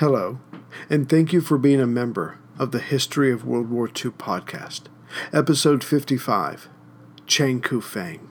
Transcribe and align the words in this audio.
Hello, 0.00 0.38
and 0.90 1.08
thank 1.08 1.32
you 1.32 1.40
for 1.40 1.56
being 1.56 1.80
a 1.80 1.86
member 1.86 2.36
of 2.58 2.70
the 2.70 2.80
History 2.80 3.32
of 3.32 3.46
World 3.46 3.70
War 3.70 3.86
II 3.86 4.10
podcast, 4.10 4.82
episode 5.32 5.82
55 5.82 6.68
Changkufeng. 7.26 8.30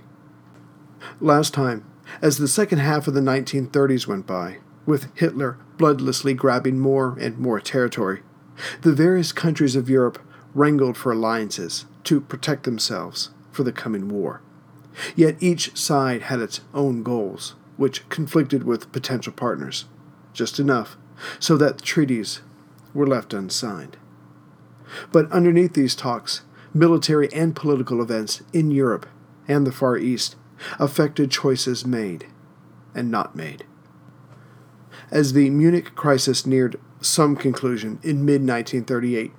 Last 1.20 1.56
time, 1.56 1.84
as 2.22 2.38
the 2.38 2.48
second 2.48 2.78
half 2.78 3.08
of 3.08 3.16
the 3.16 3.20
1930s 3.20 4.06
went 4.06 4.28
by, 4.28 4.58
with 4.86 5.08
Hitler 5.16 5.58
bloodlessly 5.76 6.36
grabbing 6.36 6.80
more 6.80 7.18
and 7.20 7.40
more 7.40 7.60
territory, 7.60 8.22
the 8.82 8.94
various 8.94 9.32
countries 9.32 9.76
of 9.76 9.90
Europe 9.90 10.22
wrangled 10.54 10.98
for 10.98 11.14
alliances 11.14 11.86
to 12.04 12.22
protect 12.22 12.66
themselves 12.66 13.32
for 13.52 13.64
the 13.64 13.72
coming 13.72 14.08
war. 14.08 14.44
Yet 15.16 15.42
each 15.42 15.76
side 15.76 16.22
had 16.22 16.42
its 16.42 16.62
own 16.76 17.02
goals, 17.02 17.56
which 17.76 18.08
conflicted 18.10 18.66
with 18.66 18.92
potential 18.92 19.34
partners, 19.34 19.86
just 20.32 20.60
enough 20.60 20.96
so 21.40 21.58
that 21.58 21.82
treaties 21.82 22.42
were 22.94 23.08
left 23.08 23.34
unsigned. 23.34 23.98
But 25.12 25.32
underneath 25.32 25.74
these 25.74 25.96
talks, 25.96 26.42
military 26.74 27.32
and 27.34 27.56
political 27.56 28.02
events 28.02 28.42
in 28.54 28.72
Europe 28.72 29.08
and 29.48 29.66
the 29.66 29.72
Far 29.72 29.98
East 29.98 30.36
affected 30.80 31.32
choices 31.32 31.86
made 31.86 32.28
and 32.94 33.12
not 33.12 33.36
made. 33.36 33.66
As 35.12 35.34
the 35.34 35.50
Munich 35.50 35.96
crisis 35.96 36.46
neared 36.46 36.80
some 37.02 37.36
conclusion 37.36 38.00
in 38.02 38.26
mid 38.26 38.42
1938, 38.42 39.32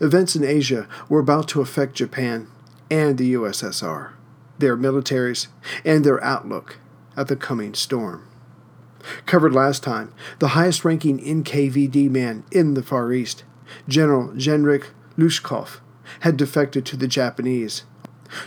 events 0.00 0.36
in 0.36 0.44
Asia 0.44 0.88
were 1.08 1.20
about 1.20 1.48
to 1.48 1.60
affect 1.60 1.94
Japan 1.94 2.46
and 2.90 3.18
the 3.18 3.34
USSR, 3.34 4.12
their 4.58 4.76
militaries, 4.76 5.48
and 5.84 6.04
their 6.04 6.22
outlook 6.22 6.78
at 7.16 7.28
the 7.28 7.36
coming 7.36 7.74
storm. 7.74 8.26
Covered 9.26 9.54
last 9.54 9.82
time, 9.82 10.12
the 10.38 10.48
highest 10.48 10.84
ranking 10.84 11.18
NKVD 11.18 12.10
man 12.10 12.44
in 12.50 12.74
the 12.74 12.82
Far 12.82 13.12
East, 13.12 13.44
General 13.88 14.28
Genrikh 14.30 14.86
Lyushkov, 15.16 15.80
had 16.20 16.36
defected 16.36 16.84
to 16.86 16.96
the 16.96 17.08
Japanese 17.08 17.84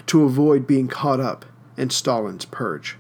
to 0.08 0.24
avoid 0.24 0.68
being 0.68 0.88
caught 0.88 1.20
up 1.20 1.46
in 1.78 1.90
Stalin's 1.90 2.46
purge. 2.46 2.98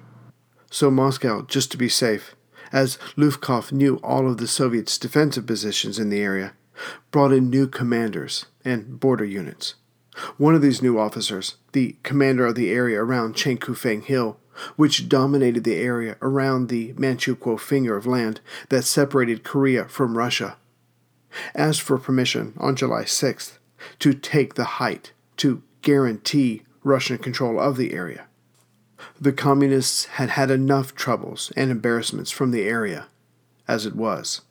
So 0.69 0.89
Moscow, 0.89 1.43
just 1.43 1.71
to 1.71 1.77
be 1.77 1.89
safe, 1.89 2.35
as 2.71 2.97
Lyushkov 3.17 3.71
knew 3.71 3.97
all 3.97 4.29
of 4.29 4.37
the 4.37 4.47
Soviets' 4.47 4.97
defensive 4.97 5.45
positions 5.45 5.99
in 5.99 6.09
the 6.09 6.21
area, 6.21 6.53
brought 7.11 7.33
in 7.33 7.49
new 7.49 7.67
commanders 7.67 8.45
and 8.63 8.99
border 8.99 9.25
units. 9.25 9.75
One 10.37 10.55
of 10.55 10.61
these 10.61 10.81
new 10.81 10.97
officers, 10.99 11.55
the 11.73 11.95
commander 12.03 12.45
of 12.45 12.55
the 12.55 12.71
area 12.71 13.01
around 13.01 13.35
Changkufeng 13.35 14.03
Hill, 14.03 14.37
which 14.75 15.09
dominated 15.09 15.63
the 15.63 15.75
area 15.75 16.17
around 16.21 16.67
the 16.67 16.93
Manchukuo 16.93 17.59
finger 17.59 17.95
of 17.95 18.05
land 18.05 18.41
that 18.69 18.83
separated 18.83 19.43
Korea 19.43 19.85
from 19.85 20.17
Russia, 20.17 20.57
asked 21.55 21.81
for 21.81 21.97
permission 21.97 22.53
on 22.57 22.75
July 22.75 23.03
6th 23.03 23.57
to 23.99 24.13
take 24.13 24.55
the 24.55 24.63
height 24.63 25.13
to 25.37 25.63
guarantee 25.81 26.63
Russian 26.83 27.17
control 27.17 27.59
of 27.59 27.77
the 27.77 27.93
area. 27.93 28.25
The 29.19 29.33
communists 29.33 30.05
had 30.05 30.31
had 30.31 30.51
enough 30.51 30.93
troubles 30.93 31.51
and 31.55 31.71
embarrassments 31.71 32.31
from 32.31 32.51
the 32.51 32.63
area 32.63 33.07
as 33.67 33.85
it 33.85 33.95
was. 33.95 34.41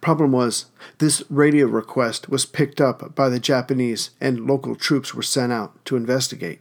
Problem 0.00 0.32
was, 0.32 0.66
this 0.98 1.22
radio 1.28 1.66
request 1.66 2.28
was 2.28 2.46
picked 2.46 2.80
up 2.80 3.14
by 3.14 3.28
the 3.28 3.38
Japanese 3.38 4.10
and 4.20 4.46
local 4.46 4.74
troops 4.74 5.14
were 5.14 5.22
sent 5.22 5.52
out 5.52 5.84
to 5.84 5.96
investigate. 5.96 6.60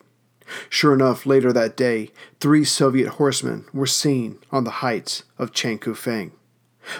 Sure 0.69 0.93
enough, 0.93 1.25
later 1.25 1.51
that 1.51 1.75
day, 1.75 2.11
three 2.39 2.63
Soviet 2.63 3.09
horsemen 3.09 3.65
were 3.73 3.87
seen 3.87 4.39
on 4.51 4.63
the 4.63 4.81
heights 4.81 5.23
of 5.37 5.51
Changkufeng. 5.51 6.31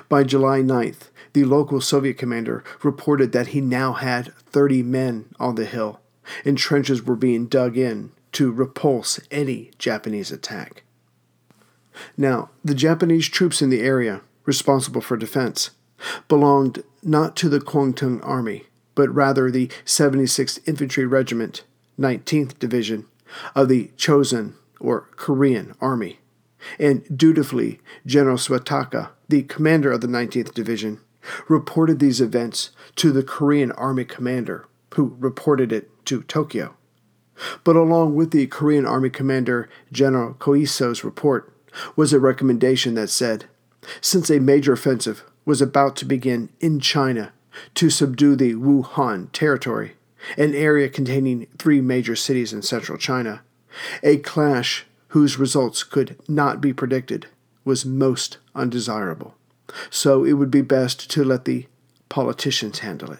By 0.09 0.23
July 0.23 0.59
9th, 0.59 1.09
the 1.33 1.45
local 1.45 1.79
Soviet 1.81 2.17
commander 2.17 2.63
reported 2.83 3.31
that 3.31 3.47
he 3.47 3.61
now 3.61 3.93
had 3.93 4.33
30 4.35 4.83
men 4.83 5.25
on 5.39 5.55
the 5.55 5.65
hill, 5.65 6.01
and 6.43 6.57
trenches 6.57 7.03
were 7.03 7.15
being 7.15 7.47
dug 7.47 7.77
in 7.77 8.11
to 8.33 8.51
repulse 8.51 9.19
any 9.31 9.71
Japanese 9.77 10.31
attack. 10.31 10.83
Now, 12.17 12.49
the 12.63 12.75
Japanese 12.75 13.27
troops 13.27 13.61
in 13.61 13.69
the 13.69 13.81
area, 13.81 14.21
responsible 14.45 15.01
for 15.01 15.17
defense, 15.17 15.71
belonged 16.27 16.83
not 17.01 17.35
to 17.37 17.49
the 17.49 17.59
Kwangtung 17.59 18.19
Army, 18.23 18.65
but 18.93 19.13
rather 19.13 19.49
the 19.49 19.67
76th 19.85 20.59
Infantry 20.67 21.05
Regiment, 21.05 21.63
19th 21.99 22.59
Division, 22.59 23.05
of 23.55 23.69
the 23.69 23.91
Chosen 23.97 24.55
or 24.79 25.09
Korean 25.15 25.75
Army. 25.81 26.19
And 26.79 27.05
dutifully, 27.15 27.79
General 28.05 28.37
Suetaka, 28.37 29.09
the 29.29 29.43
commander 29.43 29.91
of 29.91 30.01
the 30.01 30.07
19th 30.07 30.53
Division, 30.53 30.99
reported 31.47 31.99
these 31.99 32.21
events 32.21 32.71
to 32.95 33.11
the 33.11 33.23
Korean 33.23 33.71
Army 33.73 34.05
commander, 34.05 34.65
who 34.93 35.15
reported 35.19 35.71
it 35.71 35.89
to 36.05 36.23
Tokyo. 36.23 36.75
But 37.63 37.75
along 37.75 38.15
with 38.15 38.31
the 38.31 38.47
Korean 38.47 38.85
Army 38.85 39.09
commander, 39.09 39.69
General 39.91 40.33
Koiso's 40.33 41.03
report, 41.03 41.53
was 41.95 42.13
a 42.13 42.19
recommendation 42.19 42.95
that 42.95 43.09
said, 43.09 43.45
since 44.01 44.29
a 44.29 44.39
major 44.39 44.73
offensive 44.73 45.23
was 45.45 45.61
about 45.61 45.95
to 45.97 46.05
begin 46.05 46.49
in 46.59 46.79
China 46.79 47.33
to 47.75 47.89
subdue 47.89 48.35
the 48.35 48.53
Wuhan 48.53 49.31
territory, 49.31 49.96
an 50.37 50.55
area 50.55 50.89
containing 50.89 51.47
three 51.57 51.81
major 51.81 52.15
cities 52.15 52.53
in 52.53 52.61
central 52.61 52.97
China. 52.97 53.41
A 54.03 54.17
clash 54.17 54.85
whose 55.09 55.39
results 55.39 55.83
could 55.83 56.17
not 56.27 56.59
be 56.59 56.73
predicted 56.73 57.27
was 57.63 57.85
most 57.85 58.37
undesirable. 58.55 59.35
So 59.89 60.23
it 60.23 60.33
would 60.33 60.51
be 60.51 60.61
best 60.61 61.09
to 61.11 61.23
let 61.23 61.45
the 61.45 61.67
politicians 62.09 62.79
handle 62.79 63.11
it, 63.11 63.19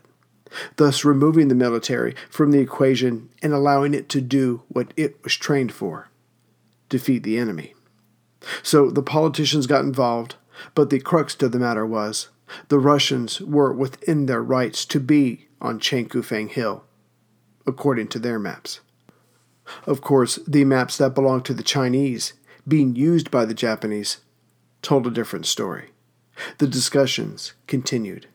thus 0.78 1.06
removing 1.06 1.50
the 1.50 1.56
military 1.56 2.16
from 2.29 2.51
the 2.51 2.59
equation 2.59 3.29
and 3.41 3.53
allowing 3.53 3.94
it 3.94 4.09
to 4.09 4.22
do 4.22 4.63
what 4.69 4.94
it 4.96 5.23
was 5.23 5.35
trained 5.35 5.72
for 5.72 6.09
defeat 6.90 7.23
the 7.23 7.38
enemy. 7.38 7.73
So 8.63 8.90
the 8.90 9.03
politicians 9.03 9.67
got 9.67 9.84
involved, 9.84 10.35
but 10.73 10.90
the 10.90 11.00
crux 11.00 11.35
of 11.41 11.51
the 11.51 11.59
matter 11.59 11.85
was 11.85 12.29
the 12.69 12.79
Russians 12.79 13.41
were 13.41 13.73
within 13.73 14.25
their 14.25 14.41
rights 14.41 14.85
to 14.85 15.00
be 15.00 15.47
on 15.59 15.79
Changkufeng 15.79 16.50
Hill 16.50 16.85
according 17.67 18.07
to 18.07 18.19
their 18.19 18.39
maps. 18.39 18.79
Of 19.85 20.01
course, 20.01 20.39
the 20.47 20.63
maps 20.63 20.97
that 20.97 21.13
belonged 21.13 21.45
to 21.45 21.53
the 21.53 21.63
Chinese, 21.63 22.33
being 22.67 22.95
used 22.95 23.29
by 23.29 23.45
the 23.45 23.53
Japanese, 23.53 24.17
told 24.81 25.05
a 25.05 25.11
different 25.11 25.45
story. 25.45 25.89
The 26.59 26.67
discussions 26.67 27.53
continued. 27.67 28.28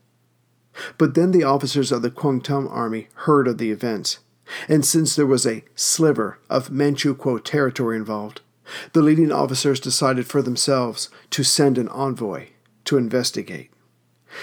But 0.99 1.15
then 1.15 1.31
the 1.31 1.45
officers 1.45 1.93
of 1.93 2.03
the 2.03 2.11
Kwangtung 2.11 2.71
army 2.71 3.09
heard 3.15 3.49
of 3.49 3.59
the 3.59 3.71
events, 3.71 4.19
and 4.69 4.85
since 4.85 5.15
there 5.15 5.27
was 5.27 5.47
a 5.47 5.65
sliver 5.75 6.39
of 6.51 6.69
Manchukuo 6.69 7.43
territory 7.43 7.97
involved, 7.97 8.41
the 8.93 9.03
leading 9.03 9.33
officers 9.33 9.81
decided 9.81 10.27
for 10.27 10.43
themselves 10.43 11.11
to 11.31 11.43
send 11.43 11.79
an 11.79 11.89
envoy 11.89 12.49
to 12.85 12.97
investigate. 12.97 13.71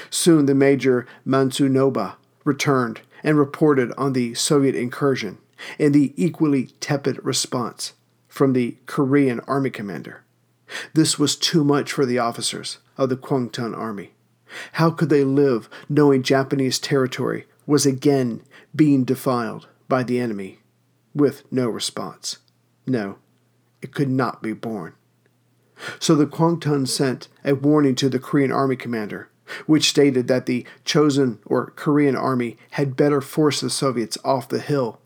Soon 0.09 0.45
the 0.45 0.55
major 0.55 1.07
Matsunobu 1.25 2.15
returned 2.43 3.01
and 3.23 3.37
reported 3.37 3.91
on 3.97 4.13
the 4.13 4.33
Soviet 4.33 4.75
incursion 4.75 5.37
and 5.77 5.93
the 5.93 6.13
equally 6.15 6.67
tepid 6.79 7.23
response 7.23 7.93
from 8.27 8.53
the 8.53 8.77
Korean 8.85 9.39
army 9.41 9.69
commander. 9.69 10.23
This 10.93 11.17
was 11.17 11.35
too 11.35 11.63
much 11.63 11.91
for 11.91 12.05
the 12.05 12.19
officers 12.19 12.77
of 12.97 13.09
the 13.09 13.17
Kwangtung 13.17 13.75
army. 13.75 14.13
How 14.73 14.91
could 14.91 15.09
they 15.09 15.23
live 15.23 15.69
knowing 15.87 16.23
Japanese 16.23 16.79
territory 16.79 17.45
was 17.65 17.85
again 17.85 18.41
being 18.75 19.03
defiled 19.03 19.67
by 19.87 20.03
the 20.03 20.19
enemy 20.19 20.59
with 21.13 21.43
no 21.51 21.69
response? 21.69 22.37
No, 22.85 23.17
it 23.81 23.93
could 23.93 24.09
not 24.09 24.41
be 24.41 24.53
borne. 24.53 24.93
So 25.99 26.15
the 26.15 26.25
Kwangtung 26.25 26.87
sent 26.87 27.29
a 27.45 27.55
warning 27.55 27.95
to 27.95 28.09
the 28.09 28.19
Korean 28.19 28.51
army 28.51 28.75
commander 28.75 29.29
which 29.65 29.89
stated 29.89 30.27
that 30.27 30.45
the 30.45 30.65
chosen 30.85 31.39
or 31.45 31.71
Korean 31.75 32.15
army 32.15 32.57
had 32.71 32.95
better 32.95 33.21
force 33.21 33.61
the 33.61 33.69
Soviets 33.69 34.17
off 34.23 34.49
the 34.49 34.59
hill, 34.59 34.99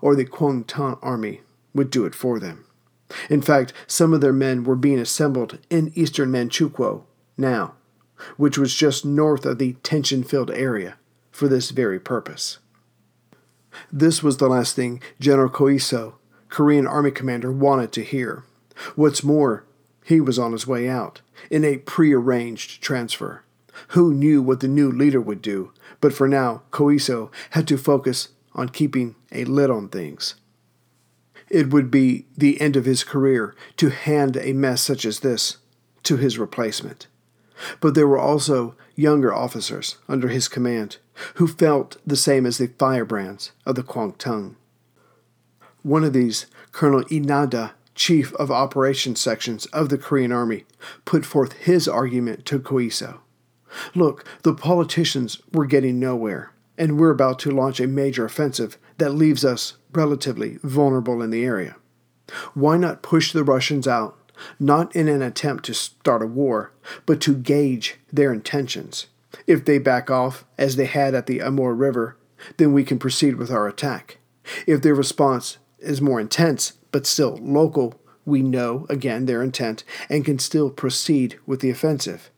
or 0.00 0.14
the 0.14 0.24
Kwangtung 0.24 0.98
army 1.02 1.40
would 1.74 1.90
do 1.90 2.04
it 2.04 2.14
for 2.14 2.38
them. 2.38 2.64
In 3.30 3.40
fact, 3.40 3.72
some 3.86 4.12
of 4.12 4.20
their 4.20 4.32
men 4.32 4.64
were 4.64 4.76
being 4.76 4.98
assembled 4.98 5.58
in 5.70 5.92
eastern 5.94 6.30
Manchukuo 6.30 7.04
now, 7.36 7.74
which 8.36 8.58
was 8.58 8.74
just 8.74 9.04
north 9.04 9.46
of 9.46 9.58
the 9.58 9.74
tension 9.82 10.22
filled 10.22 10.50
area, 10.50 10.96
for 11.30 11.48
this 11.48 11.70
very 11.70 12.00
purpose. 12.00 12.58
This 13.92 14.22
was 14.22 14.38
the 14.38 14.48
last 14.48 14.74
thing 14.74 15.00
General 15.20 15.48
Koiso, 15.48 16.14
Korean 16.48 16.86
Army 16.86 17.10
commander, 17.10 17.52
wanted 17.52 17.92
to 17.92 18.02
hear. 18.02 18.44
What's 18.94 19.22
more, 19.22 19.64
he 20.04 20.20
was 20.20 20.38
on 20.38 20.52
his 20.52 20.66
way 20.66 20.88
out, 20.88 21.20
in 21.50 21.64
a 21.64 21.78
prearranged 21.78 22.82
transfer. 22.82 23.44
Who 23.88 24.12
knew 24.14 24.42
what 24.42 24.60
the 24.60 24.68
new 24.68 24.90
leader 24.90 25.20
would 25.20 25.42
do? 25.42 25.72
But 26.00 26.12
for 26.12 26.28
now, 26.28 26.62
Koiso 26.70 27.30
had 27.50 27.66
to 27.68 27.78
focus 27.78 28.28
on 28.54 28.68
keeping 28.68 29.14
a 29.32 29.44
lid 29.44 29.70
on 29.70 29.88
things. 29.88 30.34
It 31.48 31.72
would 31.72 31.90
be 31.90 32.26
the 32.36 32.60
end 32.60 32.76
of 32.76 32.84
his 32.84 33.04
career 33.04 33.54
to 33.76 33.90
hand 33.90 34.36
a 34.36 34.52
mess 34.52 34.82
such 34.82 35.04
as 35.04 35.20
this 35.20 35.58
to 36.02 36.16
his 36.16 36.38
replacement. 36.38 37.06
but 37.80 37.94
there 37.94 38.08
were 38.08 38.18
also 38.18 38.74
younger 38.94 39.32
officers 39.34 39.96
under 40.08 40.28
his 40.28 40.48
command 40.48 40.98
who 41.34 41.46
felt 41.46 41.96
the 42.06 42.16
same 42.16 42.46
as 42.46 42.58
the 42.58 42.68
firebrands 42.78 43.52
of 43.66 43.74
the 43.74 43.82
Kwangtung. 43.82 44.54
One 45.82 46.04
of 46.04 46.12
these, 46.12 46.46
Colonel 46.72 47.04
Inada, 47.04 47.72
chief 47.94 48.32
of 48.34 48.50
operations 48.50 49.20
sections 49.20 49.66
of 49.66 49.88
the 49.88 49.98
Korean 49.98 50.32
Army, 50.32 50.64
put 51.04 51.24
forth 51.24 51.52
his 51.54 51.88
argument 51.88 52.44
to 52.46 52.60
Koiso. 52.60 53.18
Look, 53.94 54.24
the 54.42 54.54
politicians 54.54 55.40
were 55.52 55.66
getting 55.66 55.98
nowhere, 55.98 56.52
and 56.76 56.98
we're 56.98 57.10
about 57.10 57.38
to 57.40 57.50
launch 57.50 57.80
a 57.80 57.86
major 57.86 58.24
offensive 58.24 58.78
that 58.98 59.14
leaves 59.14 59.44
us 59.44 59.76
relatively 59.92 60.58
vulnerable 60.62 61.22
in 61.22 61.30
the 61.30 61.44
area. 61.44 61.76
Why 62.54 62.76
not 62.76 63.02
push 63.02 63.32
the 63.32 63.44
Russians 63.44 63.86
out, 63.86 64.32
not 64.60 64.94
in 64.94 65.08
an 65.08 65.22
attempt 65.22 65.64
to 65.66 65.74
start 65.74 66.22
a 66.22 66.26
war, 66.26 66.72
but 67.06 67.20
to 67.22 67.34
gauge 67.34 67.96
their 68.12 68.32
intentions? 68.32 69.06
If 69.46 69.64
they 69.64 69.78
back 69.78 70.10
off, 70.10 70.44
as 70.56 70.76
they 70.76 70.86
had 70.86 71.14
at 71.14 71.26
the 71.26 71.40
Amur 71.40 71.74
River, 71.74 72.16
then 72.56 72.72
we 72.72 72.84
can 72.84 72.98
proceed 72.98 73.36
with 73.36 73.50
our 73.50 73.66
attack. 73.66 74.18
If 74.66 74.82
their 74.82 74.94
response 74.94 75.58
is 75.78 76.00
more 76.00 76.20
intense, 76.20 76.74
but 76.92 77.06
still 77.06 77.38
local, 77.40 78.00
we 78.24 78.42
know, 78.42 78.86
again, 78.88 79.26
their 79.26 79.42
intent 79.42 79.84
and 80.08 80.24
can 80.24 80.38
still 80.38 80.70
proceed 80.70 81.38
with 81.46 81.60
the 81.60 81.70
offensive. 81.70 82.30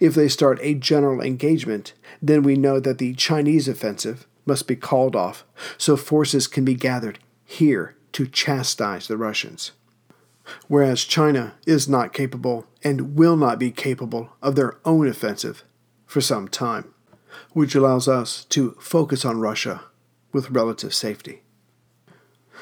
If 0.00 0.14
they 0.14 0.28
start 0.28 0.58
a 0.60 0.74
general 0.74 1.20
engagement, 1.20 1.94
then 2.20 2.42
we 2.42 2.56
know 2.56 2.80
that 2.80 2.98
the 2.98 3.14
Chinese 3.14 3.68
offensive 3.68 4.26
must 4.44 4.66
be 4.66 4.76
called 4.76 5.16
off 5.16 5.44
so 5.78 5.96
forces 5.96 6.46
can 6.46 6.64
be 6.64 6.74
gathered 6.74 7.18
here 7.44 7.96
to 8.12 8.26
chastise 8.26 9.08
the 9.08 9.16
Russians. 9.16 9.72
Whereas 10.68 11.04
China 11.04 11.54
is 11.66 11.88
not 11.88 12.12
capable 12.12 12.66
and 12.82 13.16
will 13.16 13.36
not 13.36 13.58
be 13.58 13.70
capable 13.70 14.32
of 14.42 14.56
their 14.56 14.78
own 14.84 15.06
offensive 15.06 15.64
for 16.06 16.20
some 16.20 16.48
time, 16.48 16.92
which 17.52 17.74
allows 17.74 18.08
us 18.08 18.44
to 18.46 18.76
focus 18.80 19.24
on 19.24 19.40
Russia 19.40 19.84
with 20.32 20.50
relative 20.50 20.92
safety. 20.92 21.42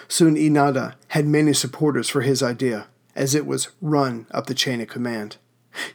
Soon 0.08 0.34
Inada 0.34 0.94
had 1.08 1.26
many 1.26 1.52
supporters 1.52 2.08
for 2.08 2.20
his 2.20 2.42
idea, 2.42 2.88
as 3.14 3.34
it 3.34 3.46
was 3.46 3.68
run 3.80 4.26
up 4.30 4.46
the 4.46 4.54
chain 4.54 4.80
of 4.80 4.88
command. 4.88 5.36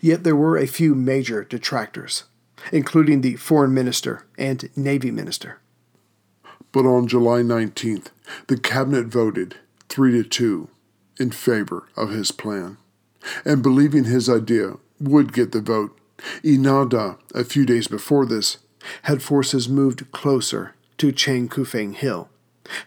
Yet 0.02 0.24
there 0.24 0.36
were 0.36 0.58
a 0.58 0.68
few 0.68 0.96
major 0.96 1.44
detractors, 1.44 2.24
including 2.72 3.22
the 3.22 3.36
foreign 3.36 3.74
minister 3.74 4.26
and 4.38 4.70
navy 4.76 5.12
minister. 5.12 5.60
But 6.72 6.86
on 6.86 7.08
July 7.08 7.42
19th, 7.42 8.08
the 8.48 8.58
cabinet 8.58 9.08
voted 9.08 9.58
3 9.90 10.12
to 10.12 10.24
2 10.24 10.70
in 11.20 11.32
favor 11.32 11.88
of 11.96 12.10
his 12.10 12.32
plan. 12.32 12.78
And 13.44 13.64
believing 13.64 14.04
his 14.04 14.30
idea 14.30 14.74
would 15.00 15.34
get 15.34 15.52
the 15.52 15.62
vote, 15.62 15.98
Inada, 16.44 17.18
a 17.34 17.44
few 17.44 17.66
days 17.66 17.88
before 17.88 18.26
this, 18.26 18.58
had 19.04 19.22
forces 19.22 19.68
moved 19.68 20.12
closer 20.12 20.76
to 20.98 21.12
Changkufeng 21.12 21.96
Hill. 21.96 22.30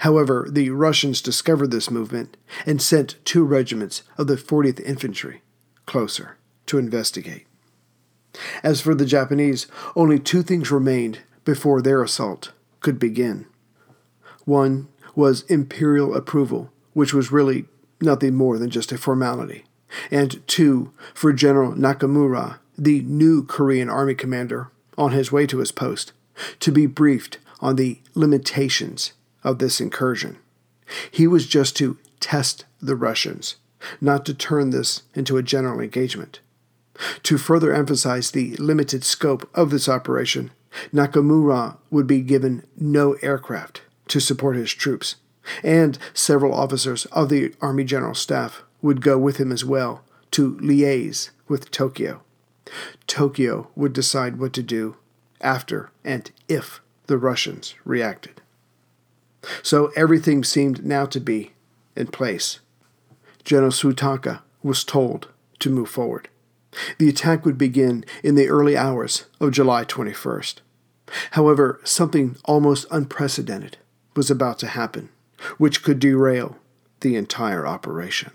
However, 0.01 0.49
the 0.51 0.71
Russians 0.71 1.21
discovered 1.21 1.71
this 1.71 1.91
movement 1.91 2.37
and 2.67 2.83
sent 2.83 3.17
two 3.25 3.45
regiments 3.45 4.03
of 4.17 4.27
the 4.27 4.37
40th 4.37 4.81
Infantry 4.81 5.43
closer 5.87 6.37
to 6.69 6.79
investigate. 6.79 7.47
As 8.63 8.81
for 8.81 8.95
the 8.95 9.07
Japanese, 9.07 9.67
only 9.97 10.19
two 10.19 10.43
things 10.43 10.71
remained 10.71 11.21
before 11.45 11.83
their 11.83 12.03
assault 12.03 12.53
could 12.81 12.99
begin. 12.99 13.47
One 14.45 14.89
was 15.15 15.43
imperial 15.43 16.15
approval, 16.15 16.71
which 16.93 17.13
was 17.13 17.33
really 17.33 17.67
nothing 18.01 18.35
more 18.35 18.59
than 18.59 18.71
just 18.71 18.93
a 18.93 18.99
formality. 18.99 19.65
And 20.11 20.47
two, 20.47 20.93
for 21.15 21.33
General 21.33 21.73
Nakamura, 21.73 22.59
the 22.77 23.01
new 23.01 23.45
Korean 23.45 23.89
Army 23.89 24.15
commander, 24.15 24.71
on 24.97 25.13
his 25.13 25.33
way 25.33 25.47
to 25.47 25.59
his 25.59 25.73
post, 25.73 26.13
to 26.61 26.71
be 26.71 26.87
briefed 26.87 27.39
on 27.61 27.77
the 27.77 28.01
limitations 28.15 29.13
of 29.43 29.59
this 29.59 29.81
incursion. 29.81 30.39
He 31.11 31.27
was 31.27 31.47
just 31.47 31.77
to 31.79 31.99
test 32.21 32.65
the 32.81 32.97
Russians, 32.97 33.57
not 34.01 34.25
to 34.27 34.35
turn 34.35 34.71
this 34.71 35.03
into 35.15 35.37
a 35.37 35.43
general 35.43 35.81
engagement. 35.81 36.41
To 37.25 37.39
further 37.39 37.73
emphasize 37.73 38.31
the 38.31 38.57
limited 38.57 39.05
scope 39.05 39.49
of 39.55 39.71
this 39.71 39.89
operation, 39.89 40.51
Nakamura 40.93 41.77
would 41.91 42.07
be 42.07 42.21
given 42.21 42.65
no 42.77 43.15
aircraft 43.15 43.83
to 44.09 44.21
support 44.21 44.57
his 44.57 44.73
troops, 44.73 45.17
and 45.63 45.99
several 46.13 46.55
officers 46.55 47.07
of 47.07 47.29
the 47.29 47.55
Army 47.61 47.85
General 47.85 48.15
Staff 48.15 48.63
would 48.83 49.01
go 49.01 49.19
with 49.19 49.39
him 49.39 49.53
as 49.53 49.65
well 49.65 50.03
to 50.33 50.57
liaise 50.57 51.31
with 51.49 51.71
Tokyo. 51.71 52.23
Tokyo 53.07 53.69
would 53.75 53.93
decide 53.93 54.39
what 54.39 54.53
to 54.53 54.63
do 54.63 54.97
after 55.41 55.91
and 56.05 56.31
if 56.49 56.81
the 57.07 57.19
Russians 57.19 57.75
reacted. 57.85 58.43
So 59.63 59.87
everything 59.97 60.45
seemed 60.45 60.85
now 60.85 61.07
to 61.07 61.21
be 61.21 61.53
in 61.97 62.09
place. 62.09 62.61
General 63.45 63.71
Suetaka 63.71 64.43
was 64.63 64.85
told 64.85 65.29
to 65.61 65.71
move 65.71 65.89
forward. 65.89 66.29
The 66.99 67.09
attack 67.09 67.45
would 67.45 67.59
begin 67.59 68.05
in 68.23 68.35
the 68.35 68.49
early 68.49 68.77
hours 68.77 69.27
of 69.41 69.53
July 69.53 69.85
21st. 69.85 70.57
However, 71.33 71.81
something 71.85 72.37
almost 72.45 72.87
unprecedented 72.91 73.79
was 74.15 74.31
about 74.31 74.59
to 74.61 74.67
happen, 74.67 75.09
which 75.57 75.83
could 75.83 75.99
derail 75.99 76.57
the 77.01 77.17
entire 77.17 77.67
operation. 77.67 78.33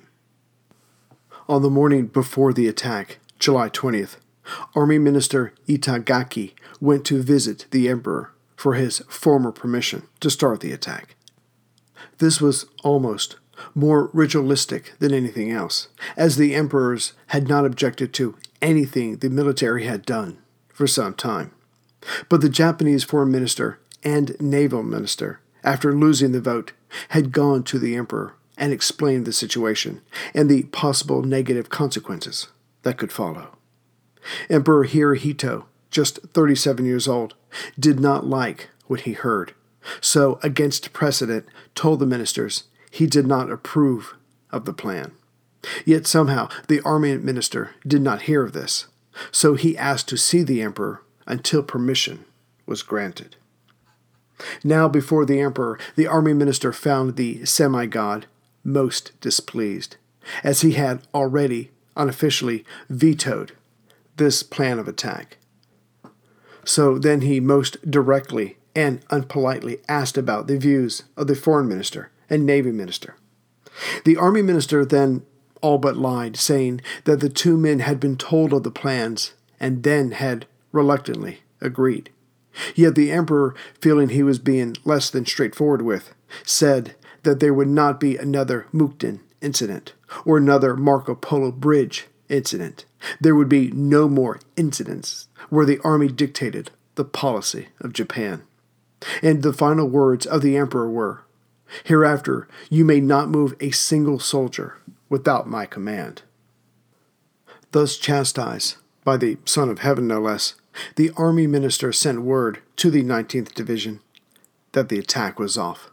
On 1.48 1.62
the 1.62 1.70
morning 1.70 2.08
before 2.08 2.54
the 2.54 2.68
attack, 2.68 3.20
July 3.38 3.70
20th, 3.70 4.16
Army 4.76 4.98
Minister 4.98 5.54
Itagaki 5.68 6.54
went 6.80 7.06
to 7.06 7.22
visit 7.22 7.66
the 7.72 7.90
Emperor 7.90 8.32
for 8.56 8.76
his 8.76 9.00
former 9.10 9.52
permission 9.52 10.08
to 10.22 10.30
start 10.30 10.62
the 10.62 10.72
attack. 10.72 11.16
This 12.20 12.40
was 12.40 12.66
almost 12.84 13.38
more 13.76 14.10
ritualistic 14.14 14.94
than 15.00 15.14
anything 15.14 15.52
else, 15.52 15.88
as 16.18 16.38
the 16.38 16.56
emperors 16.56 17.14
had 17.28 17.48
not 17.48 17.66
objected 17.66 18.14
to 18.14 18.38
anything 18.62 19.18
the 19.18 19.30
military 19.30 19.86
had 19.86 20.06
done 20.06 20.38
for 20.70 20.88
some 20.88 21.14
time. 21.14 21.52
But 22.30 22.42
the 22.42 22.50
Japanese 22.50 23.04
foreign 23.04 23.32
minister 23.32 23.80
and 24.04 24.36
naval 24.40 24.84
minister, 24.84 25.40
after 25.64 25.94
losing 25.94 26.32
the 26.32 26.42
vote, 26.42 26.74
had 27.10 27.32
gone 27.32 27.64
to 27.64 27.80
the 27.80 27.96
emperor 27.96 28.36
and 28.58 28.72
explained 28.72 29.26
the 29.26 29.34
situation 29.34 30.02
and 30.34 30.50
the 30.50 30.64
possible 30.64 31.22
negative 31.24 31.70
consequences 31.70 32.48
that 32.84 32.98
could 32.98 33.12
follow. 33.12 33.58
Emperor 34.50 34.86
Hirohito, 34.86 35.66
just 35.90 36.20
37 36.34 36.86
years 36.86 37.08
old, 37.08 37.36
did 37.80 38.00
not 38.00 38.26
like 38.26 38.70
what 38.88 39.02
he 39.02 39.14
heard, 39.14 39.54
so, 40.02 40.40
against 40.42 40.94
precedent, 40.94 41.46
told 41.76 42.00
the 42.00 42.06
ministers 42.06 42.64
he 42.94 43.08
did 43.08 43.26
not 43.26 43.50
approve 43.50 44.14
of 44.52 44.66
the 44.66 44.74
plan. 44.74 45.14
Yet 45.84 46.06
somehow 46.06 46.48
the 46.68 46.80
army 46.82 47.18
minister 47.18 47.72
did 47.88 48.04
not 48.04 48.24
hear 48.24 48.44
of 48.44 48.54
this, 48.54 48.86
so 49.32 49.56
he 49.56 49.76
asked 49.76 50.08
to 50.10 50.18
see 50.18 50.44
the 50.44 50.62
emperor 50.62 51.02
until 51.26 51.64
permission 51.64 52.26
was 52.68 52.84
granted. 52.84 53.36
Now, 54.64 54.88
before 54.88 55.26
the 55.26 55.40
emperor, 55.40 55.80
the 55.96 56.06
army 56.06 56.34
minister 56.34 56.72
found 56.72 57.16
the 57.16 57.44
semi 57.46 57.88
god 57.88 58.28
most 58.64 59.20
displeased, 59.22 59.98
as 60.44 60.62
he 60.62 60.74
had 60.74 61.02
already 61.16 61.72
unofficially 61.98 62.64
vetoed 62.90 63.54
this 64.18 64.44
plan 64.44 64.78
of 64.78 64.88
attack. 64.88 65.38
So 66.64 67.00
then 67.00 67.22
he 67.22 67.40
most 67.40 67.90
directly 67.90 68.58
and 68.76 69.02
unpolitely 69.10 69.80
asked 69.90 70.18
about 70.18 70.46
the 70.46 70.60
views 70.60 71.04
of 71.18 71.26
the 71.26 71.36
foreign 71.36 71.68
minister 71.68 72.12
and 72.30 72.46
Navy 72.46 72.72
minister. 72.72 73.16
The 74.06 74.18
Army 74.18 74.42
minister 74.42 74.86
then 74.86 75.26
all 75.62 75.78
but 75.78 75.98
lied, 75.98 76.36
saying 76.36 76.82
that 77.06 77.22
the 77.22 77.30
two 77.30 77.58
men 77.58 77.80
had 77.80 78.00
been 78.00 78.18
told 78.18 78.54
of 78.54 78.64
the 78.64 78.72
plans 78.72 79.34
and 79.60 79.84
then 79.84 80.12
had 80.12 80.46
reluctantly 80.72 81.40
agreed. 81.62 82.10
Yet 82.76 82.96
the 82.96 83.12
Emperor, 83.12 83.56
feeling 83.82 84.10
he 84.10 84.24
was 84.24 84.40
being 84.40 84.76
less 84.84 85.10
than 85.10 85.26
straightforward 85.26 85.82
with, 85.82 86.14
said 86.44 86.96
that 87.24 87.40
there 87.40 87.54
would 87.54 87.70
not 87.70 88.00
be 88.00 88.18
another 88.18 88.68
Mukden 88.74 89.22
incident 89.42 89.94
or 90.26 90.38
another 90.38 90.76
Marco 90.76 91.16
Polo 91.16 91.52
Bridge 91.52 92.08
incident. 92.30 92.86
There 93.20 93.36
would 93.36 93.50
be 93.50 93.72
no 93.72 94.08
more 94.08 94.40
incidents 94.56 95.28
where 95.50 95.66
the 95.66 95.80
army 95.84 96.10
dictated 96.10 96.72
the 96.96 97.06
policy 97.06 97.70
of 97.80 97.94
Japan. 97.94 98.44
And 99.22 99.44
the 99.44 99.54
final 99.54 99.88
words 99.88 100.26
of 100.26 100.42
the 100.42 100.56
Emperor 100.56 100.90
were 100.90 101.24
Hereafter 101.84 102.48
you 102.70 102.86
may 102.86 103.00
not 103.00 103.30
move 103.30 103.56
a 103.60 103.72
single 103.72 104.20
soldier 104.20 104.78
without 105.10 105.48
my 105.48 105.66
command. 105.66 106.24
Thus 107.72 107.98
chastised 107.98 108.78
by 109.04 109.18
the 109.18 109.38
Son 109.46 109.70
of 109.70 109.80
Heaven, 109.80 110.08
no 110.08 110.22
less, 110.22 110.56
the 110.96 111.12
army 111.18 111.48
minister 111.48 111.92
sent 111.92 112.22
word 112.22 112.62
to 112.78 112.90
the 112.90 113.04
19th 113.04 113.54
Division 113.54 114.00
that 114.72 114.90
the 114.90 115.00
attack 115.00 115.40
was 115.40 115.58
off. 115.58 115.92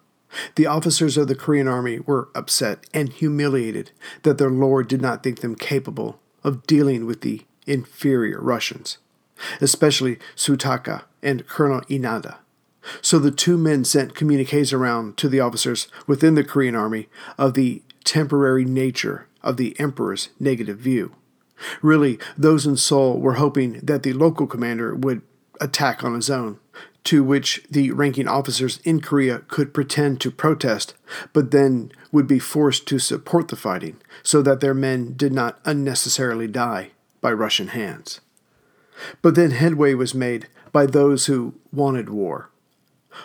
The 0.55 0.67
officers 0.67 1.17
of 1.17 1.29
the 1.29 1.35
Korean 1.35 1.69
army 1.69 1.99
were 1.99 2.29
upset 2.35 2.87
and 2.95 3.09
humiliated 3.09 3.91
that 4.23 4.39
their 4.39 4.51
lord 4.51 4.89
did 4.89 5.03
not 5.03 5.23
think 5.23 5.41
them 5.41 5.55
capable 5.55 6.21
of 6.45 6.67
dealing 6.67 7.05
with 7.05 7.23
the 7.23 7.43
inferior 7.67 8.41
Russians, 8.41 8.99
especially 9.61 10.19
Suetaka 10.37 11.03
and 11.23 11.47
Colonel 11.47 11.81
Inada. 11.83 12.37
So 13.03 13.19
the 13.19 13.31
two 13.31 13.57
men 13.57 13.85
sent 13.85 14.15
communiques 14.15 14.73
around 14.73 15.17
to 15.19 15.29
the 15.29 15.41
officers 15.41 15.89
within 16.07 16.35
the 16.35 16.45
Korean 16.45 16.75
army 16.75 17.09
of 17.39 17.55
the 17.55 17.83
temporary 18.05 18.65
nature 18.65 19.27
of 19.43 19.57
the 19.57 19.79
emperor's 19.79 20.31
negative 20.39 20.79
view. 20.79 21.15
Really, 21.83 22.19
those 22.39 22.67
in 22.67 22.77
Seoul 22.77 23.19
were 23.19 23.35
hoping 23.35 23.81
that 23.83 24.03
the 24.03 24.13
local 24.13 24.47
commander 24.47 24.95
would 24.95 25.23
attack 25.61 26.03
on 26.03 26.15
his 26.15 26.31
own, 26.31 26.59
to 27.05 27.23
which 27.23 27.63
the 27.71 27.91
ranking 27.93 28.29
officers 28.29 28.81
in 28.85 29.01
Korea 29.01 29.41
could 29.41 29.75
pretend 29.75 30.21
to 30.21 30.31
protest, 30.31 30.95
but 31.33 31.51
then 31.51 31.93
would 32.13 32.27
be 32.27 32.39
forced 32.39 32.87
to 32.89 32.99
support 32.99 33.49
the 33.49 33.57
fighting 33.57 33.97
so 34.23 34.43
that 34.43 34.61
their 34.61 34.75
men 34.75 35.15
did 35.17 35.33
not 35.33 35.61
unnecessarily 35.65 36.47
die 36.47 36.91
by 37.21 37.33
Russian 37.33 37.69
hands. 37.69 38.21
But 39.23 39.35
then 39.35 39.51
headway 39.51 39.95
was 39.95 40.15
made 40.15 40.49
by 40.73 40.87
those 40.87 41.27
who 41.27 41.55
wanted 41.73 42.09
war. 42.09 42.51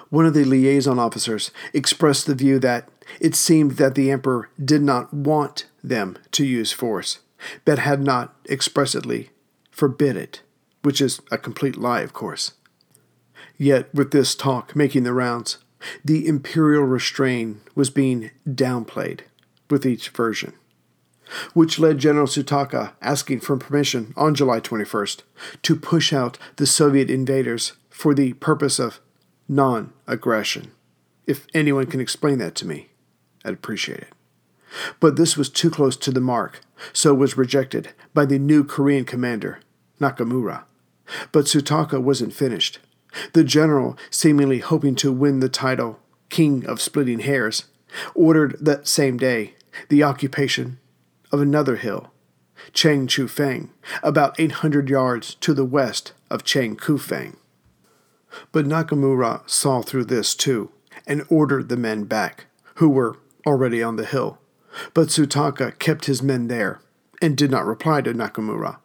One 0.10 0.26
of 0.26 0.34
the 0.34 0.46
liaison 0.46 1.00
officers 1.00 1.52
expressed 1.74 2.26
the 2.26 2.36
view 2.36 2.60
that 2.60 2.90
it 3.20 3.36
seemed 3.36 3.74
that 3.74 3.96
the 3.96 4.12
emperor 4.12 4.50
did 4.64 4.82
not 4.82 5.14
want 5.14 5.66
them 5.84 6.18
to 6.32 6.46
use 6.46 6.72
force, 6.72 7.20
but 7.66 7.80
had 7.80 8.02
not 8.02 8.36
expressly 8.50 9.30
forbid 9.72 10.18
it, 10.18 10.42
which 10.82 11.02
is 11.02 11.22
a 11.32 11.38
complete 11.38 11.78
lie, 11.78 12.02
of 12.02 12.14
course. 12.14 12.54
Yet, 13.58 13.94
with 13.94 14.12
this 14.12 14.36
talk 14.36 14.76
making 14.76 15.04
the 15.04 15.14
rounds, 15.14 15.58
the 16.04 16.28
imperial 16.28 16.84
restraint 16.84 17.58
was 17.76 17.90
being 17.90 18.32
downplayed 18.48 19.22
with 19.70 19.86
each 19.86 20.10
version, 20.10 20.54
which 21.54 21.80
led 21.80 22.00
General 22.00 22.28
Suetaka 22.28 22.94
asking 23.02 23.42
for 23.42 23.58
permission 23.58 24.14
on 24.16 24.36
July 24.36 24.60
21st 24.60 25.22
to 25.62 25.76
push 25.76 26.12
out 26.12 26.38
the 26.56 26.66
Soviet 26.66 27.10
invaders 27.10 27.74
for 27.90 28.14
the 28.14 28.34
purpose 28.34 28.80
of 28.80 29.00
non 29.48 29.94
aggression. 30.08 30.72
If 31.28 31.48
anyone 31.54 31.88
can 31.88 32.00
explain 32.00 32.38
that 32.40 32.56
to 32.56 32.68
me, 32.68 32.90
I'd 33.44 33.54
appreciate 33.54 34.00
it. 34.00 34.14
But 35.00 35.16
this 35.16 35.38
was 35.38 35.50
too 35.50 35.70
close 35.70 35.96
to 35.98 36.12
the 36.12 36.20
mark, 36.22 36.62
so 36.94 37.14
was 37.14 37.38
rejected 37.38 37.90
by 38.14 38.26
the 38.26 38.40
new 38.40 38.64
Korean 38.64 39.06
commander, 39.06 39.60
Nakamura. 40.00 40.64
But 41.32 41.46
Suetaka 41.46 42.02
wasn't 42.02 42.34
finished. 42.34 42.80
The 43.34 43.44
general, 43.44 43.98
seemingly 44.10 44.60
hoping 44.60 44.96
to 44.96 45.12
win 45.12 45.40
the 45.40 45.50
title 45.50 46.00
King 46.30 46.66
of 46.66 46.82
Splitting 46.82 47.20
Hairs, 47.20 47.66
ordered 48.14 48.58
that 48.60 48.88
same 48.88 49.18
day 49.18 49.54
the 49.90 50.04
occupation 50.04 50.80
of 51.32 51.40
another 51.40 51.78
hill, 51.78 52.12
Chang 52.74 53.08
Chu 53.08 53.30
about 54.04 54.40
800 54.40 54.90
yards 54.90 55.36
to 55.36 55.54
the 55.54 55.66
west 55.66 56.14
of 56.30 56.44
Changkufeng. 56.44 57.36
But 58.52 58.66
Nakamura 58.66 59.48
saw 59.50 59.82
through 59.82 60.06
this 60.06 60.36
too 60.36 60.72
and 61.08 61.26
ordered 61.30 61.70
the 61.70 61.78
men 61.78 62.04
back, 62.06 62.46
who 62.76 62.90
were 62.90 63.18
already 63.46 63.82
on 63.84 63.96
the 63.96 64.06
hill. 64.06 64.40
But 64.94 65.08
Suetaka 65.08 65.78
kept 65.80 66.06
his 66.06 66.22
men 66.22 66.48
there 66.48 66.82
and 67.22 67.38
did 67.38 67.52
not 67.52 67.66
reply 67.66 68.02
to 68.02 68.14
Nakamura. 68.14 68.78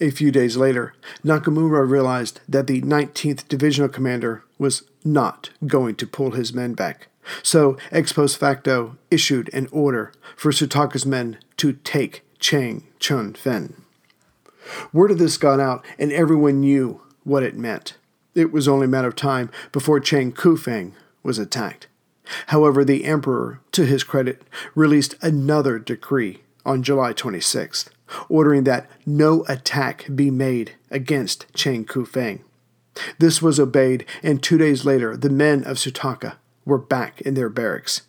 A 0.00 0.10
few 0.10 0.32
days 0.32 0.56
later, 0.56 0.94
Nakamura 1.24 1.88
realized 1.88 2.40
that 2.48 2.66
the 2.66 2.82
19th 2.82 3.46
Divisional 3.48 3.88
Commander 3.88 4.42
was 4.58 4.82
not 5.04 5.50
going 5.66 5.94
to 5.96 6.06
pull 6.06 6.32
his 6.32 6.52
men 6.52 6.74
back, 6.74 7.08
so 7.42 7.76
ex 7.90 8.12
post 8.12 8.36
facto 8.36 8.96
issued 9.10 9.48
an 9.52 9.68
order 9.70 10.12
for 10.36 10.50
Suetaka's 10.50 11.06
men 11.06 11.38
to 11.58 11.72
take 11.72 12.24
Chang 12.38 12.84
Chun 12.98 13.34
Fen. 13.34 13.82
Word 14.92 15.10
of 15.10 15.18
this 15.18 15.36
got 15.36 15.60
out, 15.60 15.84
and 15.98 16.12
everyone 16.12 16.60
knew 16.60 17.00
what 17.24 17.42
it 17.42 17.56
meant. 17.56 17.96
It 18.34 18.52
was 18.52 18.66
only 18.68 18.86
a 18.86 18.88
matter 18.88 19.08
of 19.08 19.16
time 19.16 19.50
before 19.72 20.00
Changkufeng 20.00 20.92
was 21.22 21.38
attacked. 21.38 21.88
However, 22.48 22.84
the 22.84 23.04
emperor, 23.04 23.60
to 23.72 23.84
his 23.84 24.04
credit, 24.04 24.42
released 24.74 25.16
another 25.20 25.78
decree 25.78 26.42
on 26.64 26.82
July 26.82 27.12
26th, 27.12 27.88
ordering 28.28 28.64
that 28.64 28.88
no 29.04 29.44
attack 29.48 30.06
be 30.14 30.30
made 30.30 30.72
against 30.90 31.52
Changkufeng. 31.52 32.40
This 33.18 33.42
was 33.42 33.58
obeyed, 33.58 34.04
and 34.22 34.42
two 34.42 34.58
days 34.58 34.84
later, 34.84 35.16
the 35.16 35.30
men 35.30 35.64
of 35.64 35.78
Suetaka 35.78 36.36
were 36.64 36.78
back 36.78 37.20
in 37.22 37.34
their 37.34 37.48
barracks. 37.48 38.02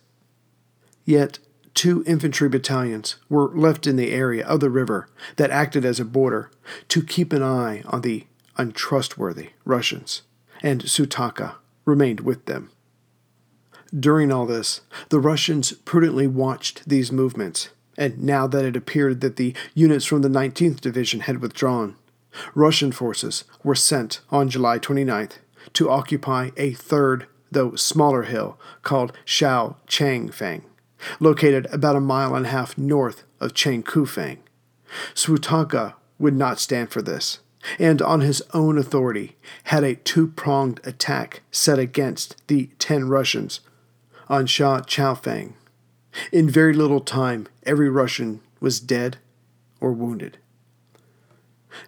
Yet, 1.04 1.38
two 1.74 2.04
infantry 2.06 2.48
battalions 2.48 3.16
were 3.28 3.48
left 3.48 3.86
in 3.86 3.96
the 3.96 4.12
area 4.12 4.46
of 4.46 4.60
the 4.60 4.70
river 4.70 5.08
that 5.36 5.50
acted 5.50 5.84
as 5.84 5.98
a 5.98 6.04
border 6.04 6.50
to 6.88 7.02
keep 7.02 7.32
an 7.32 7.42
eye 7.42 7.82
on 7.86 8.02
the 8.02 8.26
untrustworthy 8.56 9.50
Russians, 9.64 10.22
and 10.62 10.82
Suetaka 10.82 11.56
remained 11.84 12.20
with 12.20 12.46
them. 12.46 12.70
During 13.98 14.32
all 14.32 14.46
this, 14.46 14.80
the 15.10 15.20
Russians 15.20 15.72
prudently 15.72 16.26
watched 16.26 16.88
these 16.88 17.12
movements 17.12 17.70
and 17.96 18.22
now 18.22 18.46
that 18.46 18.64
it 18.64 18.76
appeared 18.76 19.20
that 19.20 19.36
the 19.36 19.54
units 19.74 20.04
from 20.04 20.22
the 20.22 20.28
19th 20.28 20.80
Division 20.80 21.20
had 21.20 21.40
withdrawn, 21.40 21.96
Russian 22.54 22.92
forces 22.92 23.44
were 23.62 23.74
sent 23.74 24.20
on 24.30 24.48
July 24.48 24.78
29th 24.78 25.38
to 25.74 25.90
occupy 25.90 26.50
a 26.56 26.72
third, 26.72 27.26
though 27.50 27.74
smaller 27.76 28.22
hill 28.24 28.58
called 28.82 29.12
Shao 29.24 29.76
Chang 29.86 30.28
Feng, 30.30 30.64
located 31.20 31.66
about 31.72 31.96
a 31.96 32.00
mile 32.00 32.34
and 32.34 32.46
a 32.46 32.50
half 32.50 32.76
north 32.76 33.22
of 33.40 33.54
Chang 33.54 33.82
Kufeng. 33.82 34.38
Suetaka 35.14 35.94
would 36.18 36.34
not 36.34 36.58
stand 36.58 36.90
for 36.90 37.02
this, 37.02 37.40
and 37.78 38.02
on 38.02 38.20
his 38.20 38.42
own 38.52 38.78
authority 38.78 39.36
had 39.64 39.84
a 39.84 39.94
two 39.94 40.28
pronged 40.28 40.80
attack 40.84 41.42
set 41.50 41.78
against 41.78 42.46
the 42.48 42.70
ten 42.78 43.08
Russians 43.08 43.60
on 44.28 44.46
Shachaofeng 44.46 45.54
in 46.32 46.48
very 46.48 46.72
little 46.72 47.00
time, 47.00 47.46
every 47.64 47.88
Russian 47.88 48.40
was 48.60 48.80
dead 48.80 49.18
or 49.80 49.92
wounded. 49.92 50.38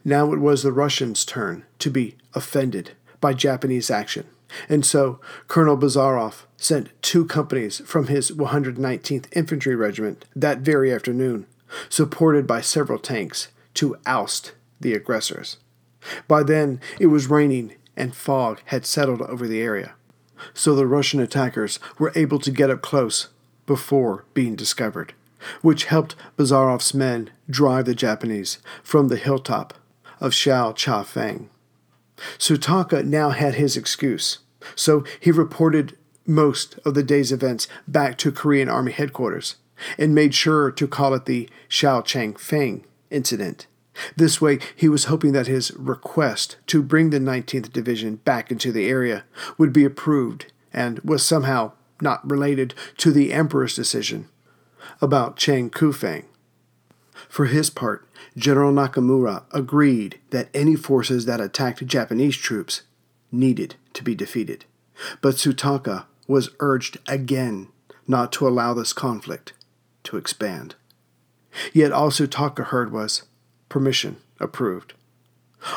Now 0.04 0.32
it 0.32 0.40
was 0.40 0.62
the 0.62 0.72
Russians' 0.72 1.24
turn 1.24 1.64
to 1.78 1.90
be 1.90 2.16
offended 2.34 2.92
by 3.20 3.34
Japanese 3.34 3.90
action, 3.90 4.26
and 4.68 4.84
so 4.84 5.20
Colonel 5.48 5.76
Bazarov 5.76 6.44
sent 6.56 6.90
two 7.02 7.24
companies 7.24 7.78
from 7.80 8.08
his 8.08 8.30
119th 8.30 9.26
Infantry 9.32 9.76
Regiment 9.76 10.24
that 10.34 10.58
very 10.58 10.92
afternoon, 10.92 11.46
supported 11.88 12.46
by 12.46 12.60
several 12.60 12.98
tanks, 12.98 13.48
to 13.74 13.96
oust 14.06 14.52
the 14.80 14.94
aggressors. 14.94 15.58
By 16.28 16.42
then, 16.42 16.80
it 17.00 17.06
was 17.06 17.30
raining 17.30 17.74
and 17.96 18.14
fog 18.14 18.60
had 18.66 18.84
settled 18.84 19.22
over 19.22 19.46
the 19.48 19.60
area, 19.60 19.94
so 20.52 20.74
the 20.74 20.86
Russian 20.86 21.20
attackers 21.20 21.78
were 21.98 22.12
able 22.14 22.38
to 22.40 22.50
get 22.50 22.70
up 22.70 22.82
close 22.82 23.28
before 23.66 24.24
being 24.34 24.54
discovered, 24.54 25.14
which 25.62 25.86
helped 25.86 26.14
Bazarov's 26.36 26.94
men 26.94 27.30
drive 27.48 27.86
the 27.86 27.94
Japanese 27.94 28.58
from 28.82 29.08
the 29.08 29.16
hilltop 29.16 29.74
of 30.20 30.34
Shao 30.34 30.72
Cha 30.72 31.02
Feng. 31.02 31.50
Suetaka 32.38 33.04
now 33.04 33.30
had 33.30 33.54
his 33.54 33.76
excuse, 33.76 34.38
so 34.74 35.04
he 35.20 35.30
reported 35.30 35.96
most 36.26 36.78
of 36.84 36.94
the 36.94 37.02
day's 37.02 37.32
events 37.32 37.68
back 37.86 38.18
to 38.18 38.32
Korean 38.32 38.68
Army 38.68 38.92
headquarters 38.92 39.56
and 39.98 40.14
made 40.14 40.34
sure 40.34 40.70
to 40.70 40.88
call 40.88 41.14
it 41.14 41.26
the 41.26 41.48
Shachaofeng 41.68 42.84
incident. 43.10 43.66
This 44.16 44.40
way, 44.40 44.58
he 44.74 44.88
was 44.88 45.04
hoping 45.04 45.32
that 45.32 45.46
his 45.46 45.72
request 45.72 46.56
to 46.68 46.82
bring 46.82 47.10
the 47.10 47.18
19th 47.18 47.72
Division 47.72 48.16
back 48.16 48.50
into 48.50 48.72
the 48.72 48.88
area 48.88 49.24
would 49.58 49.72
be 49.72 49.84
approved 49.84 50.52
and 50.72 50.98
was 51.00 51.24
somehow 51.24 51.72
not 52.00 52.28
related 52.28 52.74
to 52.98 53.10
the 53.10 53.32
emperor's 53.32 53.74
decision 53.74 54.28
about 55.00 55.36
Changkufeng. 55.36 56.24
For 57.28 57.46
his 57.46 57.70
part, 57.70 58.06
General 58.36 58.72
Nakamura 58.72 59.44
agreed 59.50 60.20
that 60.30 60.50
any 60.52 60.76
forces 60.76 61.24
that 61.24 61.40
attacked 61.40 61.86
Japanese 61.86 62.36
troops 62.36 62.82
needed 63.32 63.76
to 63.94 64.04
be 64.04 64.14
defeated, 64.14 64.66
but 65.20 65.36
Suetaka 65.36 66.04
was 66.28 66.50
urged 66.60 66.98
again 67.08 67.68
not 68.06 68.32
to 68.32 68.46
allow 68.46 68.74
this 68.74 68.92
conflict 68.92 69.52
to 70.04 70.16
expand. 70.16 70.74
Yet 71.72 71.92
all 71.92 72.10
Suetaka 72.10 72.66
heard 72.66 72.92
was 72.92 73.22
permission 73.68 74.16
approved. 74.40 74.94